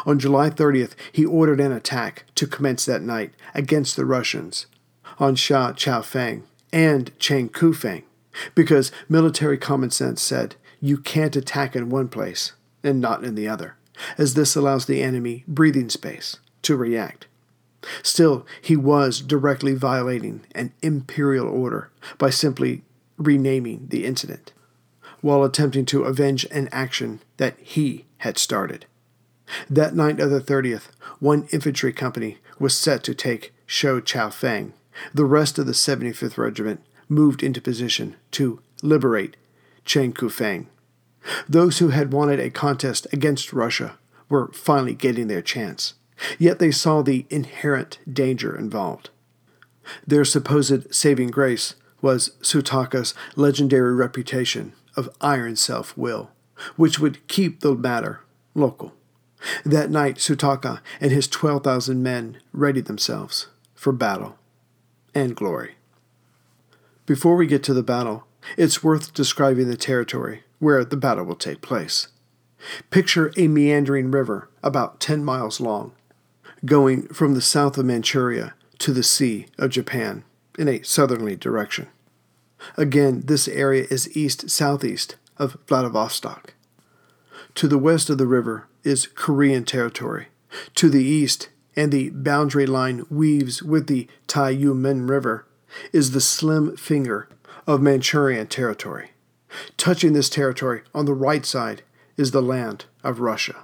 On 0.05 0.19
July 0.19 0.49
30th, 0.49 0.93
he 1.11 1.25
ordered 1.25 1.59
an 1.59 1.71
attack 1.71 2.25
to 2.35 2.47
commence 2.47 2.85
that 2.85 3.01
night 3.01 3.33
against 3.55 3.95
the 3.95 4.05
Russians 4.05 4.67
on 5.17 5.35
Shachaofeng 5.35 6.43
and 6.71 7.17
Changkufeng 7.17 8.03
because 8.55 8.91
military 9.07 9.57
common 9.57 9.89
sense 9.89 10.21
said 10.21 10.55
you 10.79 10.97
can't 10.97 11.35
attack 11.35 11.75
in 11.75 11.89
one 11.89 12.07
place 12.07 12.53
and 12.83 13.01
not 13.01 13.23
in 13.23 13.35
the 13.35 13.47
other, 13.47 13.75
as 14.17 14.33
this 14.33 14.55
allows 14.55 14.85
the 14.85 15.01
enemy 15.01 15.43
breathing 15.47 15.89
space 15.89 16.37
to 16.61 16.75
react. 16.75 17.27
Still, 18.03 18.45
he 18.61 18.75
was 18.75 19.21
directly 19.21 19.73
violating 19.73 20.45
an 20.53 20.73
imperial 20.81 21.47
order 21.47 21.91
by 22.17 22.29
simply 22.29 22.83
renaming 23.17 23.87
the 23.89 24.05
incident, 24.05 24.53
while 25.21 25.43
attempting 25.43 25.85
to 25.85 26.03
avenge 26.03 26.45
an 26.51 26.69
action 26.71 27.21
that 27.37 27.57
he 27.59 28.05
had 28.19 28.37
started. 28.37 28.85
That 29.69 29.95
night 29.95 30.19
of 30.19 30.29
the 30.29 30.41
30th, 30.41 30.89
one 31.19 31.47
infantry 31.51 31.91
company 31.91 32.37
was 32.59 32.75
set 32.75 33.03
to 33.03 33.15
take 33.15 33.53
Shachaofeng. 33.67 34.73
The 35.13 35.25
rest 35.25 35.57
of 35.57 35.65
the 35.65 35.71
75th 35.73 36.37
Regiment 36.37 36.81
moved 37.07 37.41
into 37.41 37.61
position 37.61 38.15
to 38.31 38.61
liberate 38.83 39.37
Changkufeng. 39.85 40.67
Those 41.47 41.79
who 41.79 41.89
had 41.89 42.13
wanted 42.13 42.39
a 42.39 42.49
contest 42.49 43.07
against 43.11 43.53
Russia 43.53 43.97
were 44.29 44.51
finally 44.53 44.93
getting 44.93 45.27
their 45.27 45.41
chance, 45.41 45.95
yet 46.37 46.59
they 46.59 46.71
saw 46.71 47.01
the 47.01 47.25
inherent 47.29 47.99
danger 48.11 48.55
involved. 48.55 49.09
Their 50.05 50.25
supposed 50.25 50.93
saving 50.93 51.29
grace 51.29 51.75
was 52.01 52.31
Suetaka's 52.41 53.13
legendary 53.35 53.93
reputation 53.93 54.73
of 54.99 55.09
iron 55.21 55.55
self 55.55 55.97
will, 55.97 56.29
which 56.75 56.99
would 56.99 57.25
keep 57.27 57.61
the 57.61 57.73
matter 57.73 58.19
local. 58.53 58.93
That 59.63 59.89
night, 59.89 60.17
Suetaka 60.17 60.81
and 60.99 61.11
his 61.11 61.27
12,000 61.27 62.03
men 62.03 62.41
readied 62.51 62.85
themselves 62.85 63.47
for 63.73 63.93
battle 63.93 64.37
and 65.15 65.35
glory. 65.35 65.75
Before 67.05 67.37
we 67.37 67.47
get 67.47 67.63
to 67.63 67.73
the 67.73 67.81
battle, 67.81 68.25
it's 68.57 68.83
worth 68.83 69.13
describing 69.13 69.69
the 69.69 69.77
territory 69.77 70.43
where 70.59 70.83
the 70.83 70.97
battle 70.97 71.23
will 71.23 71.35
take 71.35 71.61
place. 71.61 72.09
Picture 72.89 73.31
a 73.37 73.47
meandering 73.47 74.11
river 74.11 74.49
about 74.61 74.99
10 74.99 75.23
miles 75.23 75.61
long, 75.61 75.93
going 76.65 77.07
from 77.07 77.33
the 77.33 77.41
south 77.41 77.77
of 77.77 77.85
Manchuria 77.85 78.53
to 78.79 78.91
the 78.91 79.03
Sea 79.03 79.45
of 79.57 79.69
Japan 79.69 80.25
in 80.57 80.67
a 80.67 80.83
southerly 80.83 81.37
direction. 81.37 81.87
Again, 82.77 83.23
this 83.25 83.47
area 83.47 83.85
is 83.89 84.15
east 84.15 84.49
southeast 84.49 85.15
of 85.37 85.57
Vladivostok. 85.67 86.53
To 87.55 87.67
the 87.67 87.77
west 87.77 88.09
of 88.09 88.17
the 88.17 88.27
river 88.27 88.67
is 88.83 89.07
Korean 89.07 89.65
territory. 89.65 90.27
To 90.75 90.89
the 90.89 91.03
east, 91.03 91.49
and 91.75 91.91
the 91.91 92.09
boundary 92.09 92.65
line 92.65 93.05
weaves 93.09 93.63
with 93.63 93.87
the 93.87 94.07
Taiyumen 94.27 95.09
River, 95.09 95.45
is 95.93 96.11
the 96.11 96.21
slim 96.21 96.75
finger 96.75 97.29
of 97.67 97.81
Manchurian 97.81 98.47
territory. 98.47 99.11
Touching 99.77 100.13
this 100.13 100.29
territory 100.29 100.81
on 100.93 101.05
the 101.05 101.13
right 101.13 101.45
side 101.45 101.83
is 102.17 102.31
the 102.31 102.41
land 102.41 102.85
of 103.03 103.19
Russia. 103.19 103.55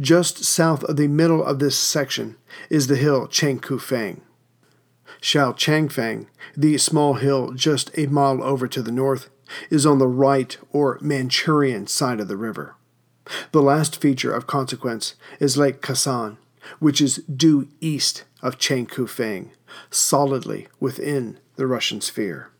Just 0.00 0.44
south 0.44 0.84
of 0.84 0.96
the 0.96 1.08
middle 1.08 1.44
of 1.44 1.58
this 1.58 1.78
section 1.78 2.36
is 2.68 2.86
the 2.86 2.96
hill 2.96 3.26
Changkufeng. 3.26 4.20
Shachaofeng, 5.22 6.26
the 6.56 6.76
small 6.78 7.14
hill 7.14 7.52
just 7.52 7.96
a 7.96 8.06
mile 8.06 8.42
over 8.42 8.66
to 8.66 8.82
the 8.82 8.92
north, 8.92 9.30
is 9.70 9.86
on 9.86 9.98
the 9.98 10.08
right 10.08 10.58
or 10.72 10.98
Manchurian 11.00 11.86
side 11.86 12.20
of 12.20 12.28
the 12.28 12.36
river. 12.36 12.74
The 13.52 13.62
last 13.62 14.00
feature 14.00 14.34
of 14.34 14.48
consequence 14.48 15.14
is 15.38 15.56
Lake 15.56 15.80
Khasan, 15.80 16.38
which 16.80 17.00
is 17.00 17.16
due 17.18 17.68
east 17.80 18.24
of 18.42 18.58
Changkufeng, 18.58 19.50
solidly 19.90 20.66
within 20.80 21.38
the 21.54 21.68
Russian 21.68 22.00
sphere. 22.00 22.50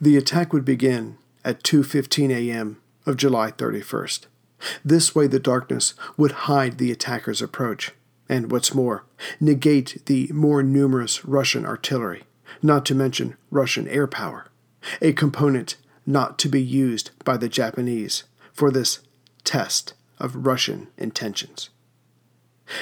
The 0.00 0.16
attack 0.16 0.52
would 0.52 0.64
begin 0.64 1.18
at 1.44 1.62
2:15 1.62 2.30
a.m. 2.30 2.80
of 3.06 3.16
July 3.16 3.52
31st. 3.52 4.26
This 4.84 5.14
way 5.14 5.26
the 5.26 5.38
darkness 5.38 5.94
would 6.16 6.32
hide 6.32 6.78
the 6.78 6.90
attacker's 6.90 7.42
approach, 7.42 7.92
and 8.28 8.50
what's 8.50 8.74
more, 8.74 9.04
negate 9.40 10.02
the 10.06 10.28
more 10.32 10.62
numerous 10.62 11.24
Russian 11.24 11.64
artillery, 11.66 12.24
not 12.62 12.84
to 12.86 12.94
mention 12.94 13.36
Russian 13.50 13.86
air 13.88 14.06
power, 14.06 14.48
a 15.02 15.12
component 15.12 15.76
not 16.06 16.38
to 16.38 16.48
be 16.48 16.62
used 16.62 17.10
by 17.24 17.36
the 17.36 17.48
Japanese 17.48 18.24
for 18.52 18.70
this 18.70 19.00
test 19.42 19.94
of 20.18 20.46
Russian 20.46 20.88
intentions. 20.96 21.70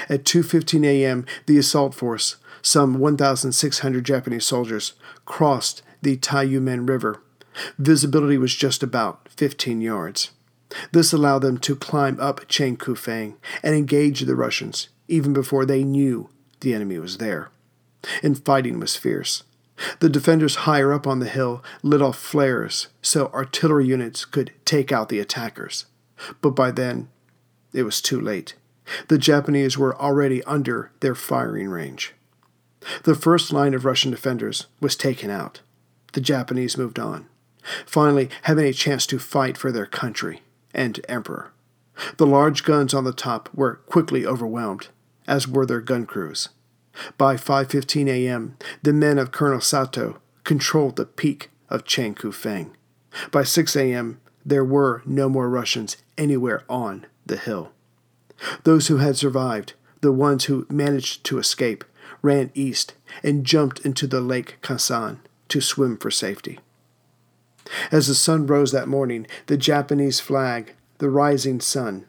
At 0.09 0.25
2:15 0.25 0.85
a.m., 0.85 1.27
the 1.47 1.59
assault 1.59 1.95
force, 1.95 2.37
some 2.63 2.99
1,600 2.99 4.05
Japanese 4.05 4.45
soldiers, 4.45 4.93
crossed 5.25 5.83
the 6.03 6.17
Taiyumen 6.17 6.89
River. 6.89 7.23
Visibility 7.79 8.39
was 8.39 8.55
just 8.55 8.83
about 8.83 9.29
15 9.29 9.81
yards. 9.81 10.31
This 10.93 11.13
allowed 11.13 11.41
them 11.41 11.59
to 11.59 11.77
climb 11.77 12.19
up 12.21 12.49
Changkufeng 12.49 13.35
and 13.63 13.75
engage 13.75 14.21
the 14.21 14.37
Russians 14.37 14.89
even 15.09 15.33
before 15.33 15.67
they 15.67 15.85
knew 15.85 16.31
the 16.61 16.75
enemy 16.75 16.99
was 16.99 17.19
there. 17.19 17.51
And 18.23 18.43
fighting 18.43 18.81
was 18.81 18.97
fierce. 18.97 19.45
The 20.01 20.09
defenders 20.09 20.67
higher 20.67 20.93
up 20.93 21.07
on 21.07 21.19
the 21.19 21.29
hill 21.29 21.63
lit 21.83 22.03
off 22.03 22.19
flares 22.19 22.89
so 23.01 23.29
artillery 23.29 23.87
units 23.87 24.25
could 24.25 24.53
take 24.65 24.93
out 24.93 25.09
the 25.09 25.21
attackers. 25.21 25.87
But 26.41 26.51
by 26.51 26.71
then, 26.71 27.09
it 27.73 27.83
was 27.83 28.01
too 28.01 28.21
late. 28.21 28.55
The 29.09 29.19
Japanese 29.19 29.79
were 29.79 30.01
already 30.01 30.43
under 30.45 30.91
their 31.01 31.15
firing 31.15 31.69
range. 31.69 32.15
The 33.05 33.15
first 33.15 33.53
line 33.53 33.75
of 33.75 33.85
Russian 33.85 34.11
defenders 34.11 34.67
was 34.81 34.97
taken 34.97 35.31
out. 35.31 35.61
The 36.13 36.21
Japanese 36.21 36.77
moved 36.77 36.99
on, 36.99 37.27
finally 37.87 38.29
having 38.43 38.67
a 38.67 38.73
chance 38.73 39.07
to 39.07 39.19
fight 39.19 39.57
for 39.57 39.73
their 39.73 39.87
country 39.87 40.43
and 40.75 41.01
emperor. 41.09 41.53
The 42.17 42.27
large 42.27 42.65
guns 42.65 42.95
on 42.95 43.05
the 43.05 43.13
top 43.13 43.49
were 43.55 43.77
quickly 43.87 44.27
overwhelmed, 44.27 44.89
as 45.27 45.47
were 45.47 45.67
their 45.67 45.81
gun 45.81 46.07
crews. 46.07 46.49
By 47.17 47.37
5:15 47.37 48.09
a.m., 48.09 48.57
the 48.83 48.93
men 48.93 49.19
of 49.19 49.33
Colonel 49.33 49.61
Sato 49.61 50.19
controlled 50.45 50.97
the 50.97 51.07
peak 51.07 51.51
of 51.69 51.85
Changkufeng. 51.85 52.71
By 53.31 53.45
6 53.45 53.77
a.m., 53.77 54.21
there 54.45 54.65
were 54.65 55.03
no 55.07 55.29
more 55.29 55.49
Russians 55.49 55.97
anywhere 56.19 56.65
on 56.69 57.07
the 57.25 57.37
hill. 57.37 57.73
Those 58.65 58.89
who 58.89 58.97
had 58.97 59.17
survived, 59.17 59.75
the 60.01 60.13
ones 60.13 60.45
who 60.45 60.67
managed 60.69 61.25
to 61.25 61.39
escape, 61.39 61.85
ran 62.23 62.51
east 62.55 62.95
and 63.23 63.45
jumped 63.45 63.81
into 63.81 64.07
the 64.07 64.21
Lake 64.21 64.59
Khasan 64.63 65.19
to 65.49 65.61
swim 65.61 65.97
for 65.97 66.11
safety. 66.11 66.59
As 67.91 68.07
the 68.07 68.15
sun 68.15 68.47
rose 68.47 68.73
that 68.73 68.89
morning, 68.89 69.27
the 69.47 69.57
Japanese 69.57 70.21
flag, 70.21 70.75
the 70.99 71.11
rising 71.11 71.61
sun, 71.61 72.07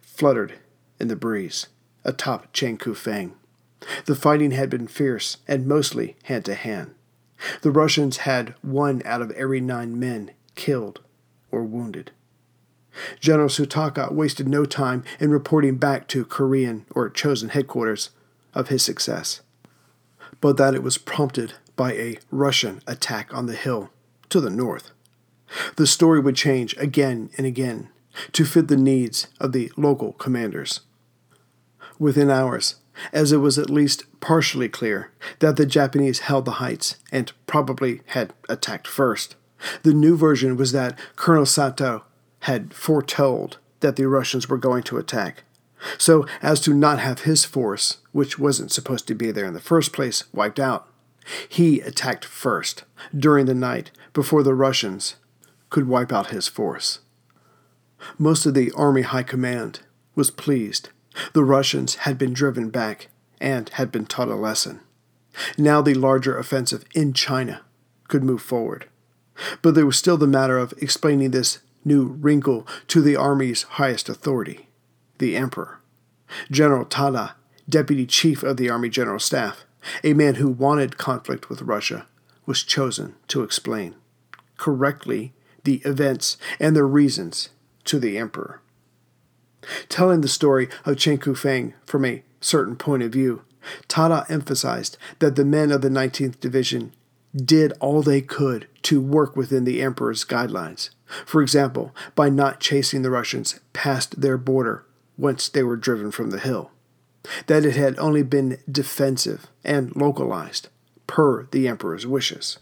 fluttered 0.00 0.54
in 0.98 1.08
the 1.08 1.16
breeze 1.16 1.66
atop 2.04 2.52
Changkufeng. 2.52 3.32
The 4.06 4.14
fighting 4.14 4.52
had 4.52 4.70
been 4.70 4.86
fierce 4.86 5.38
and 5.46 5.66
mostly 5.66 6.16
hand 6.24 6.44
to 6.46 6.54
hand. 6.54 6.94
The 7.62 7.70
Russians 7.70 8.18
had 8.18 8.54
one 8.62 9.02
out 9.04 9.20
of 9.20 9.30
every 9.32 9.60
nine 9.60 9.98
men 9.98 10.30
killed 10.54 11.00
or 11.50 11.64
wounded. 11.64 12.12
General 13.20 13.48
Suetaka 13.48 14.10
wasted 14.10 14.48
no 14.48 14.64
time 14.64 15.04
in 15.20 15.30
reporting 15.30 15.76
back 15.76 16.08
to 16.08 16.24
Korean 16.24 16.86
or 16.90 17.10
chosen 17.10 17.50
headquarters 17.50 18.10
of 18.54 18.68
his 18.68 18.82
success, 18.82 19.42
but 20.40 20.56
that 20.56 20.74
it 20.74 20.82
was 20.82 20.96
prompted 20.96 21.54
by 21.76 21.92
a 21.92 22.18
Russian 22.30 22.80
attack 22.86 23.34
on 23.34 23.46
the 23.46 23.54
hill 23.54 23.90
to 24.30 24.40
the 24.40 24.48
north. 24.48 24.92
The 25.76 25.86
story 25.86 26.20
would 26.20 26.36
change 26.36 26.76
again 26.76 27.30
and 27.36 27.46
again 27.46 27.88
to 28.32 28.44
fit 28.44 28.68
the 28.68 28.76
needs 28.76 29.28
of 29.40 29.52
the 29.52 29.70
local 29.76 30.12
commanders. 30.14 30.80
Within 31.98 32.30
hours, 32.30 32.76
as 33.12 33.32
it 33.32 33.38
was 33.38 33.58
at 33.58 33.70
least 33.70 34.04
partially 34.20 34.68
clear 34.68 35.12
that 35.40 35.56
the 35.56 35.66
Japanese 35.66 36.20
held 36.20 36.44
the 36.44 36.52
heights 36.52 36.96
and 37.12 37.32
probably 37.46 38.00
had 38.06 38.32
attacked 38.48 38.86
first, 38.86 39.36
the 39.82 39.94
new 39.94 40.16
version 40.16 40.56
was 40.56 40.72
that 40.72 40.98
Colonel 41.16 41.46
Sato 41.46 42.04
had 42.40 42.72
foretold 42.74 43.58
that 43.80 43.96
the 43.96 44.08
Russians 44.08 44.48
were 44.48 44.58
going 44.58 44.82
to 44.84 44.98
attack. 44.98 45.44
So, 45.98 46.26
as 46.42 46.60
to 46.62 46.72
not 46.72 46.98
have 47.00 47.20
his 47.20 47.44
force, 47.44 47.98
which 48.12 48.38
wasn't 48.38 48.72
supposed 48.72 49.06
to 49.08 49.14
be 49.14 49.30
there 49.30 49.44
in 49.44 49.54
the 49.54 49.60
first 49.60 49.92
place, 49.92 50.24
wiped 50.32 50.58
out, 50.58 50.88
he 51.48 51.80
attacked 51.80 52.24
first 52.24 52.84
during 53.16 53.46
the 53.46 53.54
night 53.54 53.90
before 54.12 54.42
the 54.42 54.54
Russians 54.54 55.16
could 55.76 55.86
wipe 55.86 56.10
out 56.10 56.28
his 56.28 56.48
force. 56.48 57.00
Most 58.16 58.46
of 58.46 58.54
the 58.54 58.72
Army 58.72 59.02
High 59.02 59.22
Command 59.22 59.80
was 60.14 60.30
pleased. 60.30 60.88
The 61.34 61.44
Russians 61.44 61.96
had 61.96 62.16
been 62.16 62.32
driven 62.32 62.70
back 62.70 63.08
and 63.42 63.68
had 63.68 63.92
been 63.92 64.06
taught 64.06 64.28
a 64.28 64.36
lesson. 64.36 64.80
Now 65.58 65.82
the 65.82 65.92
larger 65.92 66.38
offensive 66.38 66.86
in 66.94 67.12
China 67.12 67.60
could 68.08 68.24
move 68.24 68.40
forward. 68.40 68.86
But 69.60 69.74
there 69.74 69.84
was 69.84 69.98
still 69.98 70.16
the 70.16 70.26
matter 70.26 70.56
of 70.56 70.72
explaining 70.78 71.32
this 71.32 71.58
new 71.84 72.06
wrinkle 72.06 72.66
to 72.88 73.02
the 73.02 73.16
Army's 73.16 73.64
highest 73.64 74.08
authority, 74.08 74.70
the 75.18 75.36
Emperor. 75.36 75.80
General 76.50 76.86
Tada, 76.86 77.32
Deputy 77.68 78.06
Chief 78.06 78.42
of 78.42 78.56
the 78.56 78.70
Army 78.70 78.88
General 78.88 79.20
Staff, 79.20 79.66
a 80.02 80.14
man 80.14 80.36
who 80.36 80.48
wanted 80.48 80.96
conflict 80.96 81.50
with 81.50 81.60
Russia, 81.60 82.06
was 82.46 82.62
chosen 82.62 83.14
to 83.28 83.42
explain 83.42 83.94
correctly 84.56 85.34
the 85.66 85.82
events 85.84 86.38
and 86.58 86.74
their 86.74 86.86
reasons 86.86 87.50
to 87.84 87.98
the 87.98 88.16
emperor. 88.16 88.62
Telling 89.88 90.22
the 90.22 90.28
story 90.28 90.68
of 90.84 90.96
Changkufeng 90.96 91.74
from 91.84 92.04
a 92.04 92.22
certain 92.40 92.76
point 92.76 93.02
of 93.02 93.12
view, 93.12 93.42
Tada 93.88 94.28
emphasized 94.30 94.96
that 95.18 95.36
the 95.36 95.44
men 95.44 95.72
of 95.72 95.82
the 95.82 95.88
19th 95.88 96.40
Division 96.40 96.94
did 97.34 97.72
all 97.80 98.00
they 98.02 98.22
could 98.22 98.66
to 98.82 99.00
work 99.00 99.36
within 99.36 99.64
the 99.64 99.82
emperor's 99.82 100.24
guidelines. 100.24 100.90
For 101.24 101.42
example, 101.42 101.94
by 102.14 102.28
not 102.30 102.60
chasing 102.60 103.02
the 103.02 103.10
Russians 103.10 103.60
past 103.72 104.20
their 104.20 104.38
border 104.38 104.86
once 105.18 105.48
they 105.48 105.62
were 105.62 105.76
driven 105.76 106.10
from 106.10 106.30
the 106.30 106.38
hill. 106.38 106.70
That 107.46 107.64
it 107.64 107.74
had 107.74 107.98
only 107.98 108.22
been 108.22 108.58
defensive 108.70 109.48
and 109.64 109.94
localized, 109.96 110.68
per 111.06 111.46
the 111.50 111.66
emperor's 111.66 112.06
wishes. 112.06 112.58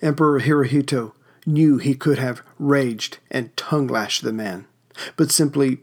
Emperor 0.00 0.40
Hirohito 0.40 1.12
knew 1.46 1.78
he 1.78 1.94
could 1.94 2.18
have 2.18 2.42
raged 2.58 3.18
and 3.30 3.56
tongue 3.56 3.86
lashed 3.86 4.22
the 4.22 4.32
man, 4.32 4.66
but 5.16 5.30
simply 5.30 5.78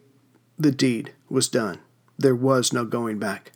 the 0.58 0.72
deed 0.72 1.14
was 1.30 1.48
done. 1.48 1.80
There 2.18 2.36
was 2.36 2.72
no 2.72 2.86
going 2.86 3.20
back. 3.20 3.52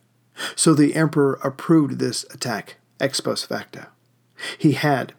So 0.56 0.74
the 0.74 0.96
emperor 0.96 1.40
approved 1.44 2.00
this 2.00 2.26
attack 2.34 2.78
ex 3.00 3.20
post 3.20 3.48
facto. 3.48 3.88
He 4.58 4.74
had 4.74 5.14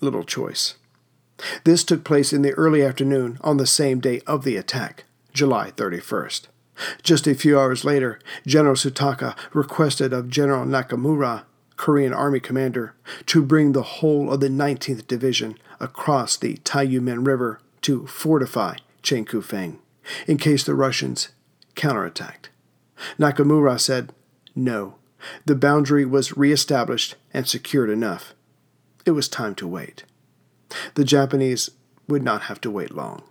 little 0.00 0.24
choice. 0.24 0.74
This 1.64 1.84
took 1.84 2.04
place 2.04 2.32
in 2.32 2.42
the 2.42 2.52
early 2.52 2.82
afternoon 2.82 3.38
on 3.42 3.58
the 3.58 3.66
same 3.66 4.00
day 4.00 4.20
of 4.26 4.44
the 4.44 4.56
attack, 4.56 5.04
July 5.32 5.70
31st. 5.70 6.46
Just 7.02 7.26
a 7.26 7.34
few 7.34 7.58
hours 7.58 7.84
later, 7.84 8.18
General 8.46 8.74
Suetaka 8.74 9.36
requested 9.52 10.12
of 10.12 10.28
General 10.28 10.64
Nakamura, 10.64 11.44
Korean 11.76 12.12
Army 12.12 12.40
commander, 12.40 12.94
to 13.26 13.42
bring 13.42 13.72
the 13.72 13.82
whole 13.82 14.32
of 14.32 14.40
the 14.40 14.48
19th 14.48 15.06
Division 15.06 15.58
across 15.80 16.36
the 16.36 16.56
Taiyumen 16.58 17.26
River 17.26 17.60
to 17.82 18.06
fortify 18.06 18.76
Changkufeng 19.02 19.78
in 20.26 20.36
case 20.38 20.64
the 20.64 20.74
Russians 20.74 21.28
counterattacked. 21.74 22.48
Nakamura 23.18 23.78
said, 23.78 24.12
No, 24.54 24.96
the 25.44 25.54
boundary 25.54 26.04
was 26.04 26.36
reestablished 26.36 27.14
and 27.32 27.46
secured 27.46 27.90
enough. 27.90 28.34
It 29.04 29.12
was 29.12 29.28
time 29.28 29.54
to 29.56 29.68
wait. 29.68 30.04
The 30.94 31.04
Japanese 31.04 31.70
would 32.08 32.22
not 32.22 32.42
have 32.42 32.60
to 32.62 32.70
wait 32.70 32.92
long. 32.92 33.22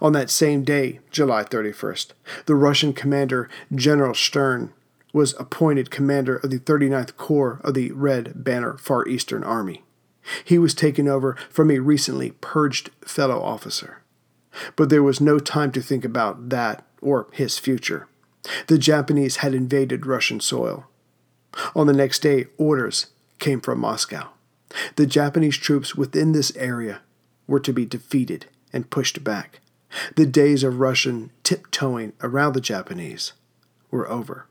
On 0.00 0.12
that 0.12 0.30
same 0.30 0.64
day, 0.64 1.00
July 1.10 1.44
31st, 1.44 2.12
the 2.46 2.54
Russian 2.54 2.92
commander, 2.92 3.48
General 3.74 4.14
Stern, 4.14 4.72
was 5.12 5.34
appointed 5.38 5.90
commander 5.90 6.36
of 6.36 6.50
the 6.50 6.58
39th 6.58 7.16
Corps 7.16 7.60
of 7.64 7.74
the 7.74 7.92
Red 7.92 8.44
Banner 8.44 8.76
Far 8.76 9.06
Eastern 9.08 9.42
Army. 9.42 9.84
He 10.44 10.58
was 10.58 10.74
taken 10.74 11.08
over 11.08 11.36
from 11.50 11.70
a 11.70 11.78
recently 11.78 12.32
purged 12.32 12.90
fellow 13.04 13.40
officer. 13.40 14.02
But 14.76 14.90
there 14.90 15.02
was 15.02 15.20
no 15.20 15.38
time 15.38 15.72
to 15.72 15.82
think 15.82 16.04
about 16.04 16.48
that 16.50 16.84
or 17.00 17.28
his 17.32 17.58
future. 17.58 18.08
The 18.66 18.78
Japanese 18.78 19.36
had 19.36 19.54
invaded 19.54 20.06
Russian 20.06 20.40
soil. 20.40 20.86
On 21.74 21.86
the 21.86 21.92
next 21.92 22.20
day, 22.20 22.46
orders 22.56 23.06
came 23.38 23.60
from 23.60 23.80
Moscow. 23.80 24.28
The 24.96 25.06
Japanese 25.06 25.56
troops 25.56 25.94
within 25.94 26.32
this 26.32 26.54
area 26.56 27.00
were 27.46 27.60
to 27.60 27.72
be 27.72 27.86
defeated 27.86 28.46
and 28.72 28.90
pushed 28.90 29.24
back. 29.24 29.60
The 30.16 30.26
days 30.26 30.62
of 30.62 30.80
Russian 30.80 31.30
tiptoeing 31.42 32.12
around 32.22 32.52
the 32.52 32.60
Japanese 32.60 33.32
were 33.90 34.08
over. 34.08 34.46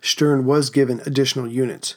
Stern 0.00 0.44
was 0.44 0.70
given 0.70 1.00
additional 1.04 1.48
units, 1.48 1.96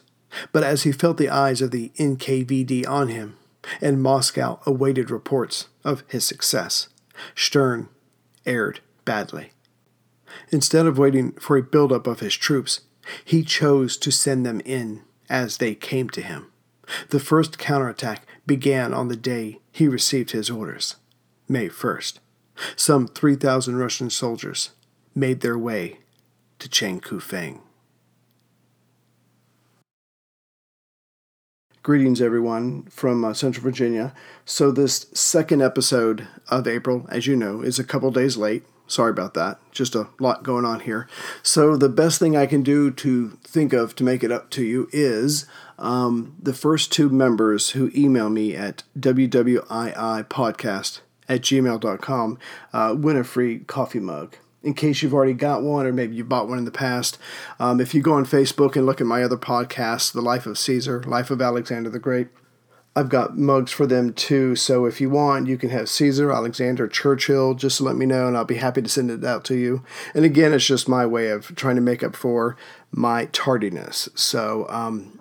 but 0.51 0.63
as 0.63 0.83
he 0.83 0.91
felt 0.91 1.17
the 1.17 1.29
eyes 1.29 1.61
of 1.61 1.71
the 1.71 1.91
NKVD 1.97 2.87
on 2.87 3.09
him, 3.09 3.37
and 3.81 4.01
Moscow 4.01 4.59
awaited 4.65 5.09
reports 5.09 5.67
of 5.83 6.03
his 6.07 6.25
success, 6.25 6.89
Stern 7.35 7.89
erred 8.45 8.79
badly. 9.05 9.51
Instead 10.49 10.85
of 10.85 10.97
waiting 10.97 11.33
for 11.33 11.57
a 11.57 11.63
buildup 11.63 12.07
of 12.07 12.19
his 12.19 12.35
troops, 12.35 12.81
he 13.23 13.43
chose 13.43 13.97
to 13.97 14.11
send 14.11 14.45
them 14.45 14.61
in 14.65 15.01
as 15.29 15.57
they 15.57 15.75
came 15.75 16.09
to 16.09 16.21
him. 16.21 16.47
The 17.09 17.19
first 17.19 17.57
counterattack 17.57 18.25
began 18.45 18.93
on 18.93 19.07
the 19.07 19.15
day 19.15 19.59
he 19.71 19.87
received 19.87 20.31
his 20.31 20.49
orders, 20.49 20.95
May 21.47 21.69
1st. 21.69 22.19
Some 22.75 23.07
3,000 23.07 23.77
Russian 23.77 24.09
soldiers 24.09 24.71
made 25.15 25.41
their 25.41 25.57
way 25.57 25.99
to 26.59 26.69
Changkufeng. 26.69 27.59
Greetings, 31.83 32.21
everyone, 32.21 32.83
from 32.83 33.25
uh, 33.25 33.33
Central 33.33 33.61
Virginia. 33.61 34.13
So, 34.45 34.71
this 34.71 35.07
second 35.13 35.61
episode 35.61 36.29
of 36.47 36.65
April, 36.65 37.05
as 37.09 37.27
you 37.27 37.35
know, 37.35 37.59
is 37.59 37.77
a 37.77 37.83
couple 37.83 38.09
days 38.09 38.37
late. 38.37 38.63
Sorry 38.87 39.09
about 39.09 39.33
that. 39.33 39.59
Just 39.73 39.93
a 39.93 40.07
lot 40.17 40.43
going 40.43 40.63
on 40.63 40.79
here. 40.79 41.09
So, 41.41 41.75
the 41.75 41.89
best 41.89 42.19
thing 42.19 42.37
I 42.37 42.45
can 42.45 42.63
do 42.63 42.89
to 42.89 43.31
think 43.43 43.73
of 43.73 43.97
to 43.97 44.03
make 44.05 44.23
it 44.23 44.31
up 44.31 44.49
to 44.51 44.63
you 44.63 44.87
is 44.93 45.45
um, 45.77 46.37
the 46.41 46.53
first 46.53 46.93
two 46.93 47.09
members 47.09 47.71
who 47.71 47.91
email 47.93 48.29
me 48.29 48.55
at 48.55 48.83
wwiipodcast 48.97 51.01
at 51.27 51.41
gmail.com 51.41 52.39
uh, 52.71 52.95
win 52.97 53.17
a 53.17 53.25
free 53.25 53.59
coffee 53.59 53.99
mug 53.99 54.37
in 54.63 54.73
case 54.73 55.01
you've 55.01 55.13
already 55.13 55.33
got 55.33 55.61
one 55.61 55.85
or 55.85 55.93
maybe 55.93 56.15
you 56.15 56.23
bought 56.23 56.47
one 56.47 56.57
in 56.57 56.65
the 56.65 56.71
past. 56.71 57.17
Um, 57.59 57.81
if 57.81 57.93
you 57.93 58.01
go 58.01 58.13
on 58.13 58.25
Facebook 58.25 58.75
and 58.75 58.85
look 58.85 59.01
at 59.01 59.07
my 59.07 59.21
other 59.21 59.37
podcasts, 59.37 60.11
The 60.11 60.21
Life 60.21 60.45
of 60.45 60.57
Caesar, 60.57 61.03
Life 61.03 61.29
of 61.29 61.41
Alexander 61.41 61.89
the 61.89 61.99
Great, 61.99 62.29
I've 62.95 63.09
got 63.09 63.37
mugs 63.37 63.71
for 63.71 63.87
them 63.87 64.13
too. 64.13 64.55
So 64.55 64.85
if 64.85 65.01
you 65.01 65.09
want, 65.09 65.47
you 65.47 65.57
can 65.57 65.69
have 65.69 65.89
Caesar, 65.89 66.31
Alexander, 66.31 66.87
Churchill. 66.87 67.55
Just 67.55 67.81
let 67.81 67.95
me 67.95 68.05
know 68.05 68.27
and 68.27 68.37
I'll 68.37 68.45
be 68.45 68.55
happy 68.55 68.83
to 68.83 68.89
send 68.89 69.09
it 69.09 69.23
out 69.25 69.43
to 69.45 69.55
you. 69.55 69.83
And 70.13 70.25
again, 70.25 70.53
it's 70.53 70.65
just 70.65 70.87
my 70.87 71.05
way 71.05 71.29
of 71.29 71.55
trying 71.55 71.75
to 71.75 71.81
make 71.81 72.03
up 72.03 72.15
for 72.15 72.55
my 72.91 73.25
tardiness. 73.31 74.09
So 74.13 74.67
um, 74.69 75.19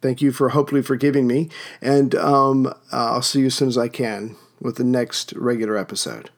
thank 0.00 0.22
you 0.22 0.32
for 0.32 0.50
hopefully 0.50 0.82
forgiving 0.82 1.26
me. 1.26 1.50
And 1.82 2.14
um, 2.14 2.72
I'll 2.90 3.22
see 3.22 3.40
you 3.40 3.46
as 3.46 3.54
soon 3.54 3.68
as 3.68 3.76
I 3.76 3.88
can 3.88 4.36
with 4.58 4.76
the 4.76 4.84
next 4.84 5.34
regular 5.34 5.76
episode. 5.76 6.30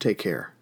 Take 0.00 0.18
care. 0.18 0.52